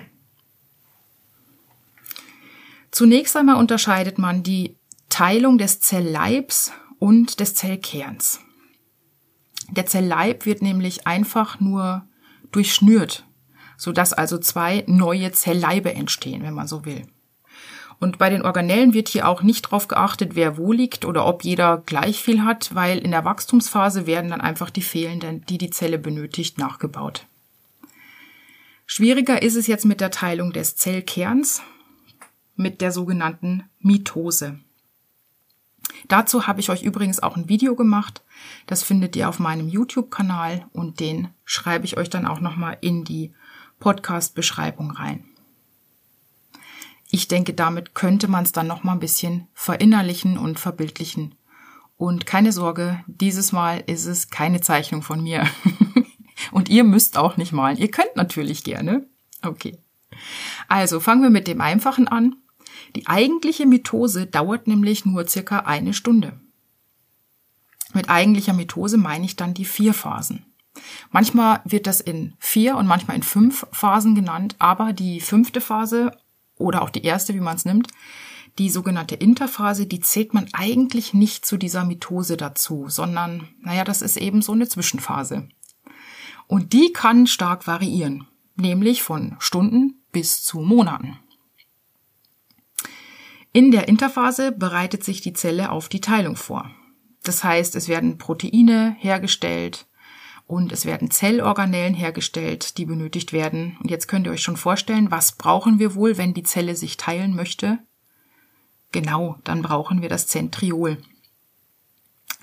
Zunächst 2.92 3.36
einmal 3.36 3.58
unterscheidet 3.58 4.18
man 4.18 4.42
die 4.42 4.78
Teilung 5.16 5.58
des 5.58 5.80
Zellleibs 5.80 6.74
und 7.00 7.40
des 7.40 7.56
Zellkerns. 7.56 8.42
Der 9.72 9.86
Zellleib 9.86 10.46
wird 10.46 10.62
nämlich 10.62 11.08
einfach 11.08 11.62
nur 11.62 12.06
durchschnürt, 12.52 13.26
sodass 13.78 14.12
also 14.12 14.38
zwei 14.38 14.84
neue 14.88 15.32
Zellleibe 15.32 15.94
entstehen, 15.94 16.44
wenn 16.44 16.54
man 16.54 16.68
so 16.68 16.84
will. 16.84 17.08
Und 17.98 18.18
bei 18.18 18.30
den 18.30 18.42
Organellen 18.42 18.94
wird 18.94 19.08
hier 19.08 19.30
auch 19.30 19.42
nicht 19.42 19.68
darauf 19.68 19.88
geachtet, 19.88 20.36
wer 20.36 20.58
wo 20.58 20.74
liegt 20.74 21.06
oder 21.06 21.26
ob 21.26 21.46
jeder 21.46 21.78
gleich 21.86 22.22
viel 22.22 22.44
hat, 22.44 22.76
weil 22.76 22.98
in 22.98 23.12
der 23.12 23.24
Wachstumsphase 23.24 24.08
werden 24.08 24.32
dann 24.32 24.42
einfach 24.42 24.70
die 24.70 24.82
fehlenden, 24.82 25.46
die 25.46 25.58
die 25.58 25.70
Zelle 25.70 25.98
benötigt, 25.98 26.58
nachgebaut. 26.58 27.26
Schwieriger 28.86 29.42
ist 29.42 29.56
es 29.56 29.68
jetzt 29.68 29.86
mit 29.86 30.02
der 30.02 30.12
Teilung 30.12 30.52
des 30.52 30.76
Zellkerns, 30.76 31.62
mit 32.58 32.82
der 32.82 32.92
sogenannten 32.92 33.64
Mitose. 33.80 34.60
Dazu 36.08 36.48
habe 36.48 36.60
ich 36.60 36.70
euch 36.70 36.84
übrigens 36.84 37.22
auch 37.22 37.36
ein 37.36 37.50
Video 37.50 37.76
gemacht. 37.76 38.24
Das 38.68 38.84
findet 38.84 39.16
ihr 39.16 39.30
auf 39.30 39.40
meinem 39.40 39.68
YouTube-Kanal 39.68 40.66
und 40.74 41.00
den 41.00 41.30
schreibe 41.44 41.86
ich 41.86 41.98
euch 41.98 42.10
dann 42.10 42.26
auch 42.26 42.40
nochmal 42.40 42.78
in 42.82 43.04
die 43.04 43.34
Podcast-Beschreibung 43.80 44.92
rein. 44.92 45.26
Ich 47.12 47.28
denke, 47.28 47.54
damit 47.54 47.96
könnte 47.96 48.28
man 48.28 48.44
es 48.44 48.52
dann 48.52 48.68
nochmal 48.68 48.96
ein 48.96 49.00
bisschen 49.00 49.48
verinnerlichen 49.54 50.38
und 50.38 50.60
verbildlichen. 50.60 51.36
Und 51.98 52.26
keine 52.26 52.52
Sorge, 52.52 53.04
dieses 53.08 53.52
Mal 53.52 53.84
ist 53.88 54.06
es 54.06 54.30
keine 54.30 54.60
Zeichnung 54.60 55.02
von 55.02 55.24
mir. 55.24 55.48
und 56.52 56.68
ihr 56.68 56.84
müsst 56.84 57.18
auch 57.18 57.38
nicht 57.38 57.54
malen. 57.54 57.78
Ihr 57.78 57.90
könnt 57.90 58.16
natürlich 58.16 58.64
gerne. 58.64 59.08
Okay. 59.42 59.78
Also 60.68 61.00
fangen 61.00 61.24
wir 61.24 61.30
mit 61.30 61.48
dem 61.48 61.62
Einfachen 61.62 62.08
an. 62.08 62.36
Die 62.96 63.08
eigentliche 63.08 63.66
Mitose 63.66 64.26
dauert 64.26 64.68
nämlich 64.68 65.06
nur 65.06 65.28
circa 65.28 65.60
eine 65.60 65.94
Stunde. 65.94 66.40
Mit 67.94 68.10
eigentlicher 68.10 68.54
Mitose 68.54 68.98
meine 68.98 69.26
ich 69.26 69.36
dann 69.36 69.54
die 69.54 69.66
vier 69.66 69.94
Phasen. 69.94 70.46
Manchmal 71.12 71.62
wird 71.66 71.88
das 71.88 72.02
in 72.02 72.34
vier 72.40 72.78
und 72.78 72.88
manchmal 72.88 73.18
in 73.18 73.24
fünf 73.24 73.66
Phasen 73.72 74.16
genannt, 74.16 74.56
aber 74.60 74.94
die 74.94 75.22
fünfte 75.22 75.62
Phase 75.62 76.12
oder 76.58 76.82
auch 76.82 76.90
die 76.90 77.04
erste, 77.04 77.34
wie 77.34 77.42
man 77.42 77.56
es 77.56 77.66
nimmt, 77.66 77.88
die 78.58 78.70
sogenannte 78.70 79.16
Interphase, 79.16 79.86
die 79.86 80.00
zählt 80.00 80.34
man 80.34 80.48
eigentlich 80.54 81.14
nicht 81.14 81.46
zu 81.46 81.58
dieser 81.58 81.84
Mitose 81.84 82.38
dazu, 82.38 82.86
sondern, 82.88 83.50
naja, 83.60 83.84
das 83.84 84.02
ist 84.02 84.16
eben 84.16 84.42
so 84.42 84.54
eine 84.54 84.68
Zwischenphase. 84.68 85.50
Und 86.48 86.72
die 86.72 86.94
kann 86.94 87.28
stark 87.28 87.68
variieren, 87.68 88.28
nämlich 88.56 89.04
von 89.04 89.36
Stunden 89.40 90.02
bis 90.14 90.44
zu 90.44 90.60
Monaten. 90.60 91.20
In 93.56 93.72
der 93.72 93.88
Interphase 93.88 94.52
bereitet 94.52 95.06
sich 95.06 95.22
die 95.22 95.32
Zelle 95.32 95.72
auf 95.72 95.88
die 95.88 96.02
Teilung 96.02 96.36
vor. 96.36 96.70
Das 97.24 97.42
heißt, 97.46 97.78
es 97.78 97.88
werden 97.88 98.18
Proteine 98.18 98.98
hergestellt 99.00 99.88
und 100.46 100.74
es 100.74 100.84
werden 100.84 101.10
Zellorganellen 101.10 101.94
hergestellt, 101.94 102.78
die 102.78 102.84
benötigt 102.84 103.32
werden. 103.32 103.78
Und 103.80 103.90
jetzt 103.90 104.10
könnt 104.10 104.28
ihr 104.28 104.34
euch 104.34 104.42
schon 104.42 104.58
vorstellen, 104.58 105.10
was 105.10 105.32
brauchen 105.32 105.80
wir 105.80 105.96
wohl, 105.96 106.18
wenn 106.18 106.34
die 106.34 106.44
Zelle 106.44 106.76
sich 106.76 106.98
teilen 106.98 107.34
möchte? 107.34 107.80
Genau, 108.92 109.38
dann 109.46 109.62
brauchen 109.62 110.02
wir 110.02 110.10
das 110.10 110.28
Zentriol, 110.28 110.98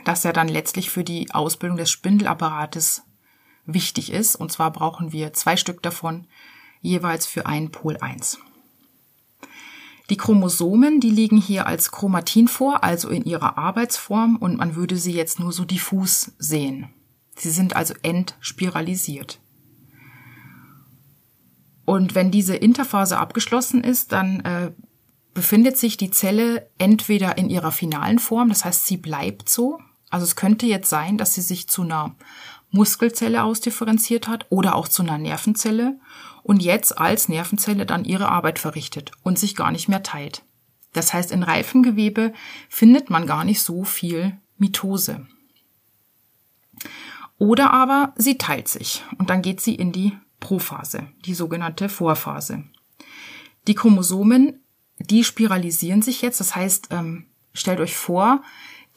das 0.06 0.24
ja 0.24 0.32
dann 0.32 0.48
letztlich 0.48 0.88
für 0.88 1.04
die 1.04 1.30
Ausbildung 1.34 1.76
des 1.76 1.90
Spindelapparates 1.90 3.02
wichtig 3.66 4.10
ist. 4.10 4.34
Und 4.34 4.50
zwar 4.50 4.70
brauchen 4.70 5.12
wir 5.12 5.34
zwei 5.34 5.58
Stück 5.58 5.82
davon, 5.82 6.26
jeweils 6.80 7.26
für 7.26 7.44
einen 7.44 7.70
Pol 7.70 7.98
1. 7.98 8.38
Die 10.12 10.18
Chromosomen, 10.18 11.00
die 11.00 11.08
liegen 11.08 11.38
hier 11.38 11.66
als 11.66 11.90
Chromatin 11.90 12.46
vor, 12.46 12.84
also 12.84 13.08
in 13.08 13.24
ihrer 13.24 13.56
Arbeitsform, 13.56 14.36
und 14.36 14.58
man 14.58 14.76
würde 14.76 14.98
sie 14.98 15.14
jetzt 15.14 15.40
nur 15.40 15.52
so 15.52 15.64
diffus 15.64 16.32
sehen. 16.36 16.90
Sie 17.34 17.48
sind 17.48 17.74
also 17.74 17.94
entspiralisiert. 18.02 19.40
Und 21.86 22.14
wenn 22.14 22.30
diese 22.30 22.54
Interphase 22.54 23.16
abgeschlossen 23.16 23.82
ist, 23.82 24.12
dann 24.12 24.40
äh, 24.40 24.72
befindet 25.32 25.78
sich 25.78 25.96
die 25.96 26.10
Zelle 26.10 26.68
entweder 26.76 27.38
in 27.38 27.48
ihrer 27.48 27.72
finalen 27.72 28.18
Form, 28.18 28.50
das 28.50 28.66
heißt, 28.66 28.84
sie 28.84 28.98
bleibt 28.98 29.48
so. 29.48 29.78
Also 30.10 30.24
es 30.24 30.36
könnte 30.36 30.66
jetzt 30.66 30.90
sein, 30.90 31.16
dass 31.16 31.32
sie 31.32 31.40
sich 31.40 31.70
zu 31.70 31.84
einer 31.84 32.16
Muskelzelle 32.70 33.42
ausdifferenziert 33.42 34.28
hat 34.28 34.44
oder 34.50 34.74
auch 34.74 34.88
zu 34.88 35.02
einer 35.02 35.16
Nervenzelle 35.16 35.98
und 36.42 36.62
jetzt 36.62 36.98
als 36.98 37.28
Nervenzelle 37.28 37.86
dann 37.86 38.04
ihre 38.04 38.28
Arbeit 38.28 38.58
verrichtet 38.58 39.12
und 39.22 39.38
sich 39.38 39.56
gar 39.56 39.70
nicht 39.70 39.88
mehr 39.88 40.02
teilt. 40.02 40.42
Das 40.92 41.14
heißt, 41.14 41.32
in 41.32 41.42
Reifengewebe 41.42 42.32
findet 42.68 43.10
man 43.10 43.26
gar 43.26 43.44
nicht 43.44 43.62
so 43.62 43.84
viel 43.84 44.38
Mitose. 44.58 45.26
Oder 47.38 47.72
aber 47.72 48.12
sie 48.16 48.38
teilt 48.38 48.68
sich 48.68 49.02
und 49.18 49.30
dann 49.30 49.42
geht 49.42 49.60
sie 49.60 49.74
in 49.74 49.92
die 49.92 50.16
Prophase, 50.38 51.08
die 51.24 51.34
sogenannte 51.34 51.88
Vorphase. 51.88 52.64
Die 53.66 53.74
Chromosomen, 53.74 54.60
die 54.98 55.24
spiralisieren 55.24 56.02
sich 56.02 56.22
jetzt, 56.22 56.40
das 56.40 56.54
heißt, 56.54 56.88
ähm, 56.90 57.26
stellt 57.52 57.80
euch 57.80 57.96
vor, 57.96 58.42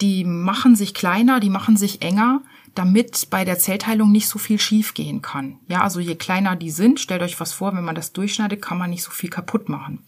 die 0.02 0.26
machen 0.26 0.76
sich 0.76 0.94
kleiner, 0.94 1.40
die 1.40 1.50
machen 1.50 1.78
sich 1.78 2.02
enger, 2.02 2.42
damit 2.74 3.30
bei 3.30 3.46
der 3.46 3.58
Zellteilung 3.58 4.12
nicht 4.12 4.28
so 4.28 4.38
viel 4.38 4.60
schief 4.60 4.94
gehen 4.94 5.22
kann. 5.22 5.60
Ja, 5.68 5.82
also 5.82 6.00
je 6.00 6.16
kleiner 6.16 6.56
die 6.56 6.72
sind, 6.72 7.00
stellt 7.00 7.22
euch 7.22 7.40
was 7.40 7.54
vor, 7.54 7.76
wenn 7.76 7.86
man 7.86 7.96
das 7.96 8.12
durchschneidet, 8.12 8.62
kann 8.62 8.78
man 8.78 8.90
nicht 8.90 9.04
so 9.04 9.12
viel 9.12 9.30
kaputt 9.30 9.70
machen. 9.70 10.04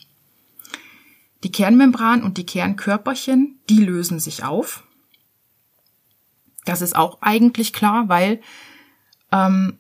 Die 1.44 1.52
Kernmembran 1.52 2.24
und 2.24 2.38
die 2.38 2.46
Kernkörperchen, 2.46 3.60
die 3.70 3.80
lösen 3.80 4.20
sich 4.20 4.44
auf. 4.44 4.84
Das 6.66 6.82
ist 6.82 6.96
auch 6.96 7.22
eigentlich 7.22 7.72
klar, 7.72 8.10
weil 8.10 8.42
ähm, 9.32 9.78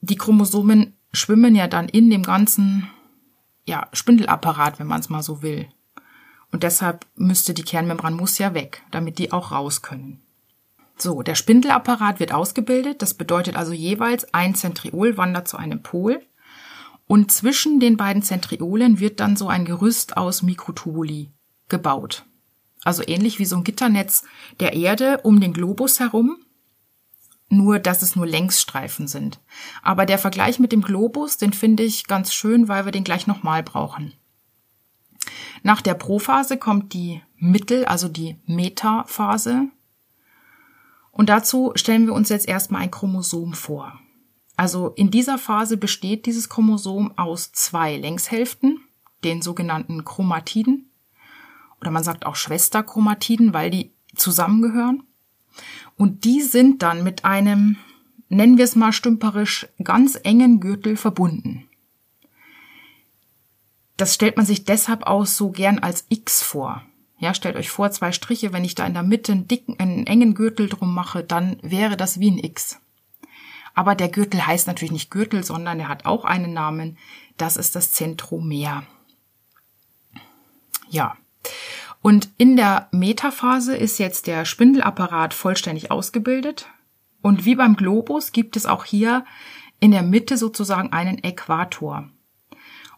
die 0.00 0.16
Chromosomen 0.16 0.94
schwimmen 1.12 1.54
ja 1.54 1.66
dann 1.66 1.88
in 1.88 2.08
dem 2.08 2.22
ganzen 2.22 2.88
ja, 3.66 3.88
Spindelapparat, 3.92 4.78
wenn 4.78 4.86
man 4.86 5.00
es 5.00 5.10
mal 5.10 5.22
so 5.22 5.42
will. 5.42 5.68
Und 6.52 6.62
deshalb 6.62 7.06
müsste 7.16 7.54
die 7.54 7.64
Kernmembran 7.64 8.14
muss 8.14 8.38
ja 8.38 8.54
weg, 8.54 8.82
damit 8.90 9.18
die 9.18 9.32
auch 9.32 9.50
raus 9.50 9.82
können. 9.82 10.20
So, 10.98 11.22
der 11.22 11.34
Spindelapparat 11.34 12.20
wird 12.20 12.32
ausgebildet. 12.32 13.02
Das 13.02 13.14
bedeutet 13.14 13.56
also 13.56 13.72
jeweils 13.72 14.32
ein 14.34 14.54
Zentriol 14.54 15.16
wandert 15.16 15.48
zu 15.48 15.56
einem 15.56 15.82
Pol. 15.82 16.22
Und 17.06 17.32
zwischen 17.32 17.80
den 17.80 17.96
beiden 17.96 18.22
Zentriolen 18.22 19.00
wird 19.00 19.18
dann 19.18 19.36
so 19.36 19.48
ein 19.48 19.64
Gerüst 19.64 20.16
aus 20.16 20.42
Mikrotubuli 20.42 21.30
gebaut. 21.68 22.24
Also 22.84 23.02
ähnlich 23.06 23.38
wie 23.38 23.44
so 23.44 23.56
ein 23.56 23.64
Gitternetz 23.64 24.24
der 24.60 24.74
Erde 24.74 25.20
um 25.22 25.40
den 25.40 25.52
Globus 25.52 26.00
herum. 26.00 26.36
Nur, 27.48 27.78
dass 27.78 28.02
es 28.02 28.14
nur 28.14 28.26
Längsstreifen 28.26 29.08
sind. 29.08 29.40
Aber 29.82 30.06
der 30.06 30.18
Vergleich 30.18 30.58
mit 30.58 30.72
dem 30.72 30.82
Globus, 30.82 31.36
den 31.36 31.52
finde 31.52 31.82
ich 31.82 32.06
ganz 32.06 32.32
schön, 32.32 32.68
weil 32.68 32.84
wir 32.84 32.92
den 32.92 33.04
gleich 33.04 33.26
nochmal 33.26 33.62
brauchen. 33.62 34.14
Nach 35.62 35.80
der 35.80 35.94
Prophase 35.94 36.56
kommt 36.56 36.92
die 36.92 37.22
Mittel, 37.36 37.84
also 37.84 38.08
die 38.08 38.36
Metaphase. 38.46 39.68
Und 41.10 41.28
dazu 41.28 41.72
stellen 41.74 42.06
wir 42.06 42.14
uns 42.14 42.28
jetzt 42.30 42.48
erstmal 42.48 42.82
ein 42.82 42.90
Chromosom 42.90 43.54
vor. 43.54 43.98
Also 44.56 44.88
in 44.90 45.10
dieser 45.10 45.38
Phase 45.38 45.76
besteht 45.76 46.26
dieses 46.26 46.48
Chromosom 46.48 47.16
aus 47.16 47.52
zwei 47.52 47.96
Längshälften, 47.96 48.80
den 49.24 49.42
sogenannten 49.42 50.04
Chromatiden. 50.04 50.90
Oder 51.80 51.90
man 51.90 52.04
sagt 52.04 52.26
auch 52.26 52.36
Schwesterchromatiden, 52.36 53.52
weil 53.52 53.70
die 53.70 53.92
zusammengehören. 54.14 55.02
Und 55.96 56.24
die 56.24 56.42
sind 56.42 56.82
dann 56.82 57.02
mit 57.02 57.24
einem, 57.24 57.76
nennen 58.28 58.56
wir 58.56 58.64
es 58.64 58.76
mal 58.76 58.92
stümperisch, 58.92 59.66
ganz 59.82 60.18
engen 60.22 60.60
Gürtel 60.60 60.96
verbunden. 60.96 61.68
Das 63.96 64.14
stellt 64.14 64.36
man 64.36 64.46
sich 64.46 64.64
deshalb 64.64 65.04
auch 65.04 65.26
so 65.26 65.50
gern 65.50 65.78
als 65.78 66.06
X 66.08 66.42
vor. 66.42 66.82
Ja, 67.18 67.34
stellt 67.34 67.56
euch 67.56 67.70
vor, 67.70 67.90
zwei 67.92 68.10
Striche, 68.10 68.52
wenn 68.52 68.64
ich 68.64 68.74
da 68.74 68.84
in 68.84 68.94
der 68.94 69.04
Mitte 69.04 69.32
einen 69.32 69.46
dicken, 69.46 69.78
einen 69.78 70.06
engen 70.06 70.34
Gürtel 70.34 70.68
drum 70.68 70.92
mache, 70.92 71.22
dann 71.22 71.56
wäre 71.62 71.96
das 71.96 72.18
wie 72.18 72.30
ein 72.30 72.38
X. 72.38 72.80
Aber 73.74 73.94
der 73.94 74.08
Gürtel 74.08 74.46
heißt 74.46 74.66
natürlich 74.66 74.92
nicht 74.92 75.10
Gürtel, 75.10 75.44
sondern 75.44 75.80
er 75.80 75.88
hat 75.88 76.04
auch 76.04 76.24
einen 76.24 76.52
Namen. 76.52 76.98
Das 77.36 77.56
ist 77.56 77.76
das 77.76 77.92
Zentromer. 77.92 78.84
Ja. 80.90 81.16
Und 82.02 82.28
in 82.36 82.56
der 82.56 82.88
Metaphase 82.90 83.76
ist 83.76 83.98
jetzt 83.98 84.26
der 84.26 84.44
Spindelapparat 84.44 85.32
vollständig 85.32 85.90
ausgebildet. 85.90 86.68
Und 87.22 87.44
wie 87.44 87.54
beim 87.54 87.76
Globus 87.76 88.32
gibt 88.32 88.56
es 88.56 88.66
auch 88.66 88.84
hier 88.84 89.24
in 89.78 89.92
der 89.92 90.02
Mitte 90.02 90.36
sozusagen 90.36 90.92
einen 90.92 91.22
Äquator. 91.22 92.10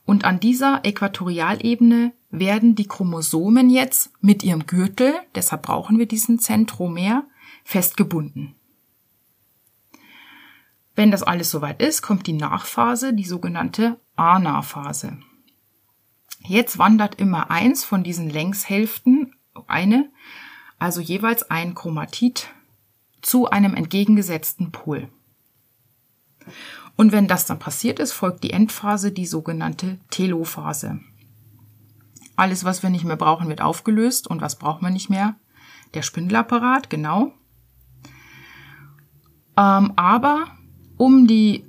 Und 0.05 0.25
an 0.25 0.40
dieser 0.40 0.85
Äquatorialebene 0.85 2.12
werden 2.31 2.75
die 2.75 2.87
Chromosomen 2.87 3.71
jetzt 3.71 4.12
mit 4.21 4.43
ihrem 4.43 4.67
Gürtel, 4.67 5.14
deshalb 5.35 5.62
brauchen 5.62 5.99
wir 5.99 6.07
diesen 6.07 6.38
Zentromer, 6.38 7.25
festgebunden. 7.64 8.55
Wenn 10.95 11.11
das 11.11 11.23
alles 11.23 11.51
soweit 11.51 11.83
ist, 11.83 12.03
kommt 12.03 12.27
die 12.27 12.35
Nachphase, 12.35 13.14
die 13.14 13.25
sogenannte 13.25 13.99
Anaphase. 14.17 15.19
Jetzt 16.47 16.79
wandert 16.79 17.17
immer 17.17 17.51
eins 17.51 17.85
von 17.85 18.05
diesen 18.05 18.29
Längshälften, 18.29 19.35
eine, 19.67 20.11
also 20.79 21.01
jeweils 21.01 21.51
ein 21.51 21.75
Chromatid, 21.75 22.51
zu 23.23 23.49
einem 23.49 23.75
entgegengesetzten 23.75 24.71
Pol. 24.71 25.09
Und 26.96 27.12
wenn 27.12 27.26
das 27.26 27.46
dann 27.46 27.59
passiert 27.59 27.98
ist, 27.98 28.12
folgt 28.12 28.44
die 28.44 28.50
Endphase, 28.50 29.11
die 29.11 29.26
sogenannte 29.26 29.98
Telophase. 30.11 31.00
Alles, 32.37 32.64
was 32.64 32.83
wir 32.83 32.90
nicht 32.90 33.04
mehr 33.04 33.16
brauchen, 33.16 33.48
wird 33.48 33.61
aufgelöst. 33.61 34.26
Und 34.26 34.40
was 34.40 34.57
braucht 34.57 34.83
man 34.83 34.92
nicht 34.92 35.11
mehr? 35.11 35.37
Der 35.94 36.02
Spindelapparat, 36.02 36.90
genau. 36.90 37.33
Ähm, 39.57 39.92
aber 39.96 40.46
um 40.96 41.26
die 41.26 41.64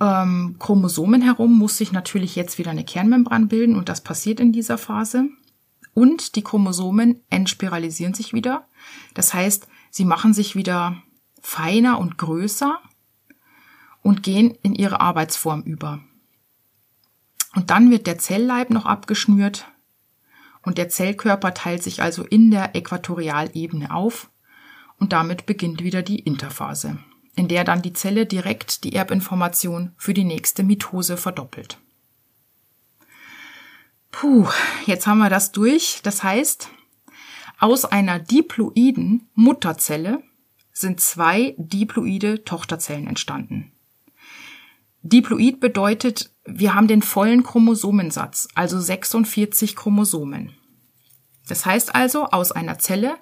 ähm, 0.00 0.56
Chromosomen 0.58 1.22
herum 1.22 1.56
muss 1.58 1.76
sich 1.76 1.92
natürlich 1.92 2.36
jetzt 2.36 2.58
wieder 2.58 2.70
eine 2.70 2.84
Kernmembran 2.84 3.48
bilden 3.48 3.76
und 3.76 3.88
das 3.88 4.02
passiert 4.02 4.40
in 4.40 4.52
dieser 4.52 4.78
Phase. 4.78 5.28
Und 5.94 6.36
die 6.36 6.42
Chromosomen 6.42 7.20
entspiralisieren 7.28 8.14
sich 8.14 8.32
wieder. 8.32 8.68
Das 9.14 9.34
heißt, 9.34 9.66
sie 9.90 10.04
machen 10.04 10.32
sich 10.32 10.54
wieder 10.54 11.02
feiner 11.40 11.98
und 11.98 12.18
größer 12.18 12.78
und 14.08 14.22
gehen 14.22 14.56
in 14.62 14.74
ihre 14.74 15.02
Arbeitsform 15.02 15.60
über. 15.64 16.00
Und 17.54 17.68
dann 17.68 17.90
wird 17.90 18.06
der 18.06 18.16
Zellleib 18.16 18.70
noch 18.70 18.86
abgeschnürt 18.86 19.66
und 20.62 20.78
der 20.78 20.88
Zellkörper 20.88 21.52
teilt 21.52 21.82
sich 21.82 22.00
also 22.00 22.24
in 22.24 22.50
der 22.50 22.74
Äquatorialebene 22.74 23.92
auf 23.92 24.30
und 24.98 25.12
damit 25.12 25.44
beginnt 25.44 25.82
wieder 25.82 26.00
die 26.00 26.20
Interphase, 26.20 26.98
in 27.36 27.48
der 27.48 27.64
dann 27.64 27.82
die 27.82 27.92
Zelle 27.92 28.24
direkt 28.24 28.82
die 28.84 28.94
Erbinformation 28.94 29.92
für 29.98 30.14
die 30.14 30.24
nächste 30.24 30.62
Mitose 30.62 31.18
verdoppelt. 31.18 31.78
Puh, 34.10 34.48
jetzt 34.86 35.06
haben 35.06 35.18
wir 35.18 35.28
das 35.28 35.52
durch. 35.52 36.00
Das 36.02 36.22
heißt, 36.22 36.70
aus 37.58 37.84
einer 37.84 38.18
diploiden 38.20 39.28
Mutterzelle 39.34 40.22
sind 40.72 40.98
zwei 40.98 41.54
diploide 41.58 42.42
Tochterzellen 42.44 43.06
entstanden. 43.06 43.70
Diploid 45.02 45.60
bedeutet, 45.60 46.30
wir 46.44 46.74
haben 46.74 46.88
den 46.88 47.02
vollen 47.02 47.42
Chromosomensatz, 47.42 48.48
also 48.54 48.80
46 48.80 49.76
Chromosomen. 49.76 50.54
Das 51.46 51.64
heißt 51.66 51.94
also, 51.94 52.26
aus 52.26 52.52
einer 52.52 52.78
Zelle, 52.78 53.16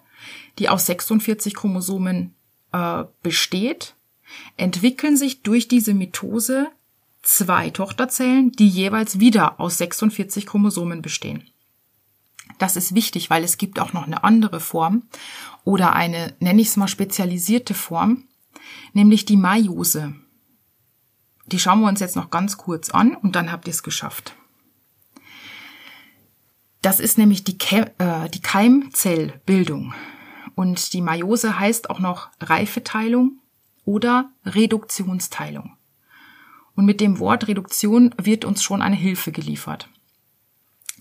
die 0.58 0.68
aus 0.68 0.86
46 0.86 1.54
Chromosomen 1.54 2.34
äh, 2.72 3.04
besteht, 3.22 3.94
entwickeln 4.56 5.16
sich 5.16 5.42
durch 5.42 5.68
diese 5.68 5.94
Mitose 5.94 6.68
zwei 7.22 7.70
Tochterzellen, 7.70 8.52
die 8.52 8.68
jeweils 8.68 9.20
wieder 9.20 9.60
aus 9.60 9.78
46 9.78 10.46
Chromosomen 10.46 11.02
bestehen. 11.02 11.44
Das 12.58 12.76
ist 12.76 12.94
wichtig, 12.94 13.28
weil 13.28 13.44
es 13.44 13.58
gibt 13.58 13.80
auch 13.80 13.92
noch 13.92 14.06
eine 14.06 14.24
andere 14.24 14.60
Form 14.60 15.02
oder 15.64 15.92
eine, 15.94 16.34
nenne 16.40 16.62
ich 16.62 16.68
es 16.68 16.76
mal, 16.76 16.88
spezialisierte 16.88 17.74
Form, 17.74 18.24
nämlich 18.92 19.24
die 19.24 19.36
Meiose. 19.36 20.14
Die 21.46 21.58
schauen 21.58 21.80
wir 21.80 21.88
uns 21.88 22.00
jetzt 22.00 22.16
noch 22.16 22.30
ganz 22.30 22.56
kurz 22.56 22.90
an 22.90 23.14
und 23.14 23.36
dann 23.36 23.52
habt 23.52 23.66
ihr 23.66 23.72
es 23.72 23.82
geschafft. 23.82 24.34
Das 26.82 27.00
ist 27.00 27.18
nämlich 27.18 27.44
die, 27.44 27.58
Ke 27.58 27.92
äh, 27.98 28.28
die 28.28 28.40
Keimzellbildung. 28.40 29.94
Und 30.54 30.92
die 30.92 31.02
Meiose 31.02 31.58
heißt 31.58 31.90
auch 31.90 31.98
noch 31.98 32.30
Reifeteilung 32.40 33.40
oder 33.84 34.30
Reduktionsteilung. 34.44 35.76
Und 36.74 36.84
mit 36.84 37.00
dem 37.00 37.18
Wort 37.18 37.48
Reduktion 37.48 38.14
wird 38.18 38.44
uns 38.44 38.62
schon 38.62 38.82
eine 38.82 38.96
Hilfe 38.96 39.32
geliefert. 39.32 39.88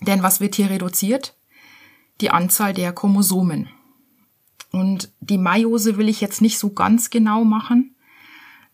Denn 0.01 0.23
was 0.23 0.39
wird 0.39 0.55
hier 0.55 0.69
reduziert? 0.69 1.35
Die 2.21 2.29
Anzahl 2.29 2.73
der 2.73 2.93
Chromosomen. 2.93 3.69
Und 4.71 5.13
die 5.19 5.37
Meiose 5.37 5.97
will 5.97 6.09
ich 6.09 6.21
jetzt 6.21 6.41
nicht 6.41 6.59
so 6.59 6.71
ganz 6.71 7.09
genau 7.09 7.43
machen. 7.43 7.94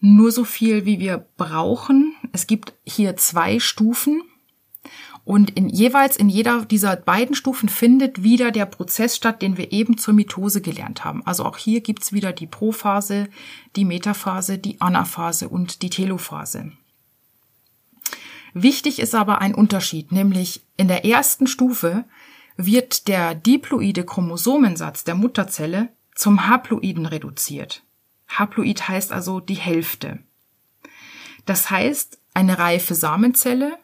Nur 0.02 0.32
so 0.32 0.44
viel, 0.44 0.86
wie 0.86 1.00
wir 1.00 1.26
brauchen. 1.38 2.16
Es 2.32 2.48
gibt 2.48 2.74
hier 2.84 3.16
zwei 3.18 3.60
Stufen. 3.60 4.24
Und 5.24 5.52
in, 5.52 5.70
jeweils 5.70 6.18
in 6.18 6.28
jeder 6.28 6.66
dieser 6.66 6.96
beiden 6.96 7.36
Stufen 7.36 7.70
findet 7.70 8.24
wieder 8.24 8.50
der 8.50 8.66
Prozess 8.66 9.16
statt, 9.16 9.44
den 9.44 9.58
wir 9.58 9.72
eben 9.72 10.00
zur 10.00 10.16
Mitose 10.16 10.62
gelernt 10.62 11.06
haben. 11.06 11.24
Also 11.28 11.46
auch 11.46 11.58
hier 11.58 11.82
gibt's 11.82 12.12
wieder 12.12 12.34
die 12.34 12.48
Prophase, 12.48 13.30
die 13.76 13.86
Metaphase, 13.86 14.58
die 14.58 14.82
Anaphase 14.82 15.48
und 15.48 15.84
die 15.84 15.92
Telophase. 15.92 16.72
Wichtig 18.56 19.00
ist 19.00 19.14
aber 19.14 19.40
ein 19.40 19.54
Unterschied, 19.54 20.12
nämlich 20.12 20.62
in 20.76 20.88
der 20.88 21.06
ersten 21.06 21.46
Stufe 21.46 22.06
wird 22.58 23.08
der 23.08 23.36
diploide 23.36 24.04
Chromosomensatz 24.04 25.04
der 25.04 25.16
Mutterzelle 25.16 25.90
zum 26.16 26.48
Haploiden 26.48 27.06
reduziert. 27.06 27.84
Haploid 28.38 28.88
heißt 28.88 29.12
also 29.12 29.40
die 29.40 29.56
Hälfte. 29.56 30.20
Das 31.46 31.70
heißt, 31.70 32.20
eine 32.34 32.60
reife 32.60 32.96
Samenzelle 32.96 33.78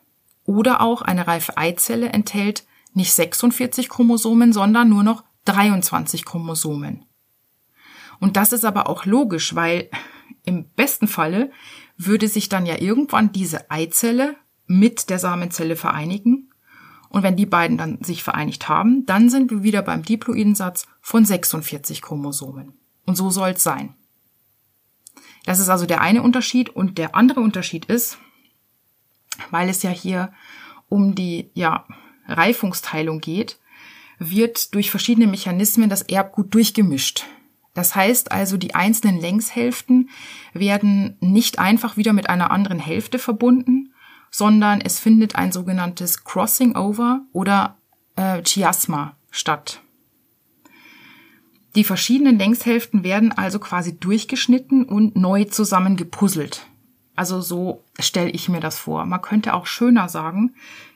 oder 0.46 0.82
auch 0.82 1.02
eine 1.02 1.28
reife 1.28 1.58
Eizelle 1.58 2.10
enthält 2.10 2.66
nicht 2.94 3.14
46 3.14 3.90
Chromosomen, 3.90 4.54
sondern 4.54 4.90
nur 4.90 5.04
noch 5.04 5.24
23 5.46 6.26
Chromosomen. 6.26 7.06
Und 8.20 8.38
das 8.38 8.54
ist 8.54 8.66
aber 8.66 8.90
auch 8.90 9.06
logisch, 9.06 9.56
weil 9.56 9.90
im 10.46 10.70
besten 10.76 11.08
Falle 11.08 11.52
würde 11.98 12.28
sich 12.28 12.50
dann 12.50 12.66
ja 12.66 12.80
irgendwann 12.80 13.32
diese 13.32 13.70
Eizelle 13.70 14.36
mit 14.66 15.10
der 15.10 15.20
Samenzelle 15.20 15.76
vereinigen. 15.76 16.52
Und 17.10 17.24
wenn 17.24 17.36
die 17.36 17.46
beiden 17.46 17.78
dann 17.78 18.04
sich 18.04 18.24
vereinigt 18.24 18.68
haben, 18.68 19.06
dann 19.06 19.30
sind 19.30 19.52
wir 19.52 19.64
wieder 19.64 19.82
beim 19.82 20.04
Diploidensatz 20.04 20.88
von 21.02 21.26
46 21.26 22.02
Chromosomen. 22.02 22.74
Und 23.06 23.16
so 23.16 23.30
soll 23.30 23.52
es 23.52 23.64
sein. 23.64 23.94
Das 25.48 25.60
ist 25.60 25.70
also 25.70 25.86
der 25.86 26.02
eine 26.02 26.24
Unterschied. 26.24 26.70
Und 26.70 26.98
der 26.98 27.16
andere 27.16 27.40
Unterschied 27.40 27.86
ist, 27.86 28.18
weil 29.50 29.70
es 29.70 29.82
ja 29.82 29.90
hier 29.90 30.34
um 30.90 31.16
die 31.16 31.50
ja, 31.54 31.86
Reifungsteilung 32.28 33.22
geht, 33.22 33.58
wird 34.20 34.74
durch 34.76 34.92
verschiedene 34.92 35.26
Mechanismen 35.26 35.90
das 35.90 36.02
Erbgut 36.02 36.54
durchgemischt. 36.54 37.24
Das 37.74 37.96
heißt 37.96 38.34
also, 38.34 38.58
die 38.58 38.76
einzelnen 38.76 39.22
Längshälften 39.22 40.10
werden 40.52 41.16
nicht 41.22 41.60
einfach 41.60 41.96
wieder 41.96 42.12
mit 42.12 42.30
einer 42.30 42.52
anderen 42.52 42.80
Hälfte 42.80 43.18
verbunden, 43.18 43.94
sondern 44.30 44.82
es 44.82 45.00
findet 45.00 45.36
ein 45.36 45.54
sogenanntes 45.54 46.26
Crossing 46.26 46.76
Over 46.76 47.22
oder 47.32 47.78
äh, 48.18 48.42
Chiasma 48.44 49.16
statt. 49.32 49.80
Die 51.78 51.84
verschiedenen 51.84 52.40
Längshälften 52.40 53.04
werden 53.04 53.32
also 53.32 53.60
quasi 53.60 54.00
durchgeschnitten 54.00 54.84
und 54.84 55.16
neu 55.16 55.44
zusammengepuzzelt. 55.44 56.66
Also 57.16 57.40
so 57.40 57.84
stelle 58.00 58.32
ich 58.32 58.50
mir 58.50 58.60
das 58.60 58.80
vor. 58.80 59.06
Man 59.06 59.22
könnte 59.22 59.54
auch 59.54 59.68
schöner 59.68 60.10
sagen, 60.10 60.56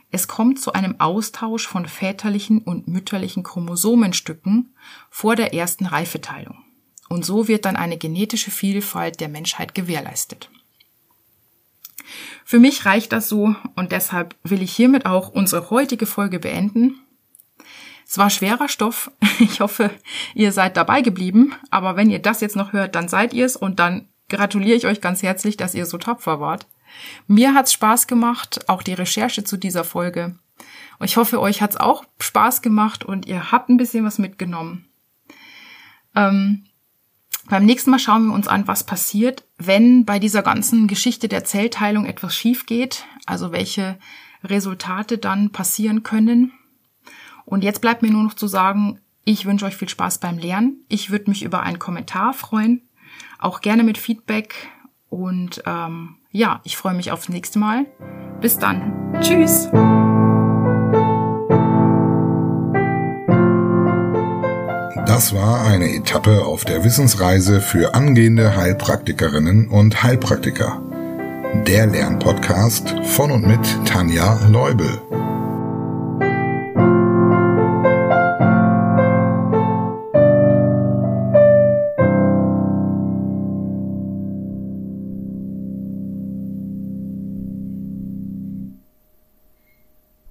es 0.10 0.28
kommt 0.28 0.60
zu 0.60 0.74
einem 0.74 1.00
Austausch 1.00 1.68
von 1.68 1.86
väterlichen 1.86 2.64
und 2.64 2.88
mütterlichen 2.88 3.44
Chromosomenstücken 3.44 4.74
vor 5.12 5.36
der 5.36 5.54
ersten 5.54 5.86
Reifeteilung. 5.86 6.58
Und 7.10 7.26
so 7.26 7.48
wird 7.48 7.66
dann 7.66 7.76
eine 7.76 8.00
genetische 8.00 8.50
Vielfalt 8.50 9.20
der 9.20 9.30
Menschheit 9.30 9.76
gewährleistet. 9.76 10.50
Für 12.44 12.58
mich 12.58 12.88
reicht 12.88 13.12
das 13.12 13.30
so 13.30 13.56
und 13.76 13.92
deshalb 13.92 14.36
will 14.44 14.64
ich 14.64 14.76
hiermit 14.76 15.06
auch 15.06 15.30
unsere 15.30 15.70
heutige 15.70 16.08
Folge 16.08 16.40
beenden. 16.40 16.96
Es 18.12 18.18
war 18.18 18.30
schwerer 18.30 18.68
Stoff. 18.68 19.10
Ich 19.40 19.62
hoffe, 19.62 19.90
ihr 20.36 20.52
seid 20.52 20.76
dabei 20.76 21.02
geblieben. 21.02 21.56
Aber 21.70 21.96
wenn 21.96 22.10
ihr 22.10 22.20
das 22.20 22.42
jetzt 22.42 22.58
noch 22.58 22.74
hört, 22.74 22.94
dann 22.94 23.08
seid 23.08 23.34
ihr 23.34 23.46
es 23.46 23.56
und 23.56 23.80
dann 23.80 24.10
gratuliere 24.28 24.76
ich 24.76 24.86
euch 24.86 25.00
ganz 25.00 25.24
herzlich, 25.24 25.56
dass 25.56 25.74
ihr 25.74 25.86
so 25.86 25.98
tapfer 25.98 26.42
wart. 26.42 26.68
Mir 27.28 27.54
hat's 27.54 27.72
Spaß 27.72 28.08
gemacht, 28.08 28.68
auch 28.68 28.84
die 28.84 28.94
Recherche 28.94 29.46
zu 29.46 29.56
dieser 29.56 29.86
Folge. 29.86 30.36
Und 31.00 31.06
ich 31.06 31.16
hoffe, 31.16 31.40
euch 31.40 31.62
hat's 31.62 31.78
auch 31.78 32.04
Spaß 32.20 32.62
gemacht 32.62 33.06
und 33.06 33.28
ihr 33.28 33.54
habt 33.54 33.70
ein 33.70 33.78
bisschen 33.78 34.04
was 34.04 34.20
mitgenommen. 34.20 34.86
Ähm, 36.14 36.66
beim 37.50 37.66
nächsten 37.66 37.92
Mal 37.92 38.00
schauen 38.00 38.28
wir 38.28 38.34
uns 38.34 38.50
an, 38.50 38.68
was 38.68 38.86
passiert, 38.86 39.46
wenn 39.58 40.04
bei 40.04 40.20
dieser 40.20 40.44
ganzen 40.44 40.88
Geschichte 40.88 41.30
der 41.30 41.46
Zellteilung 41.46 42.06
etwas 42.06 42.36
schief 42.36 42.66
geht, 42.66 43.06
also 43.26 43.54
welche 43.54 43.98
Resultate 44.44 45.18
dann 45.18 45.52
passieren 45.52 46.04
können. 46.04 46.52
Und 47.52 47.66
jetzt 47.66 47.82
bleibt 47.82 48.02
mir 48.02 48.10
nur 48.10 48.24
noch 48.24 48.34
zu 48.34 48.48
sagen, 48.48 49.02
ich 49.26 49.46
wünsche 49.46 49.66
euch 49.66 49.76
viel 49.76 49.90
Spaß 49.90 50.20
beim 50.20 50.38
Lernen. 50.38 50.86
Ich 50.88 51.12
würde 51.12 51.30
mich 51.30 51.44
über 51.44 51.62
einen 51.64 51.80
Kommentar 51.80 52.34
freuen, 52.34 52.82
auch 53.40 53.60
gerne 53.60 53.84
mit 53.84 53.98
Feedback. 53.98 54.56
Und 55.10 55.62
ähm, 55.66 56.16
ja, 56.32 56.62
ich 56.64 56.78
freue 56.78 56.94
mich 56.94 57.12
aufs 57.12 57.28
nächste 57.28 57.60
Mal. 57.60 57.88
Bis 58.40 58.58
dann. 58.58 58.94
Tschüss. 59.20 59.68
Das 65.06 65.36
war 65.36 65.66
eine 65.66 65.94
Etappe 65.94 66.46
auf 66.46 66.64
der 66.64 66.86
Wissensreise 66.86 67.60
für 67.60 67.94
angehende 67.94 68.56
Heilpraktikerinnen 68.56 69.68
und 69.68 70.02
Heilpraktiker. 70.02 70.82
Der 71.68 71.86
Lernpodcast 71.86 72.96
von 73.04 73.30
und 73.30 73.46
mit 73.46 73.86
Tanja 73.86 74.40
Leubel. 74.48 75.02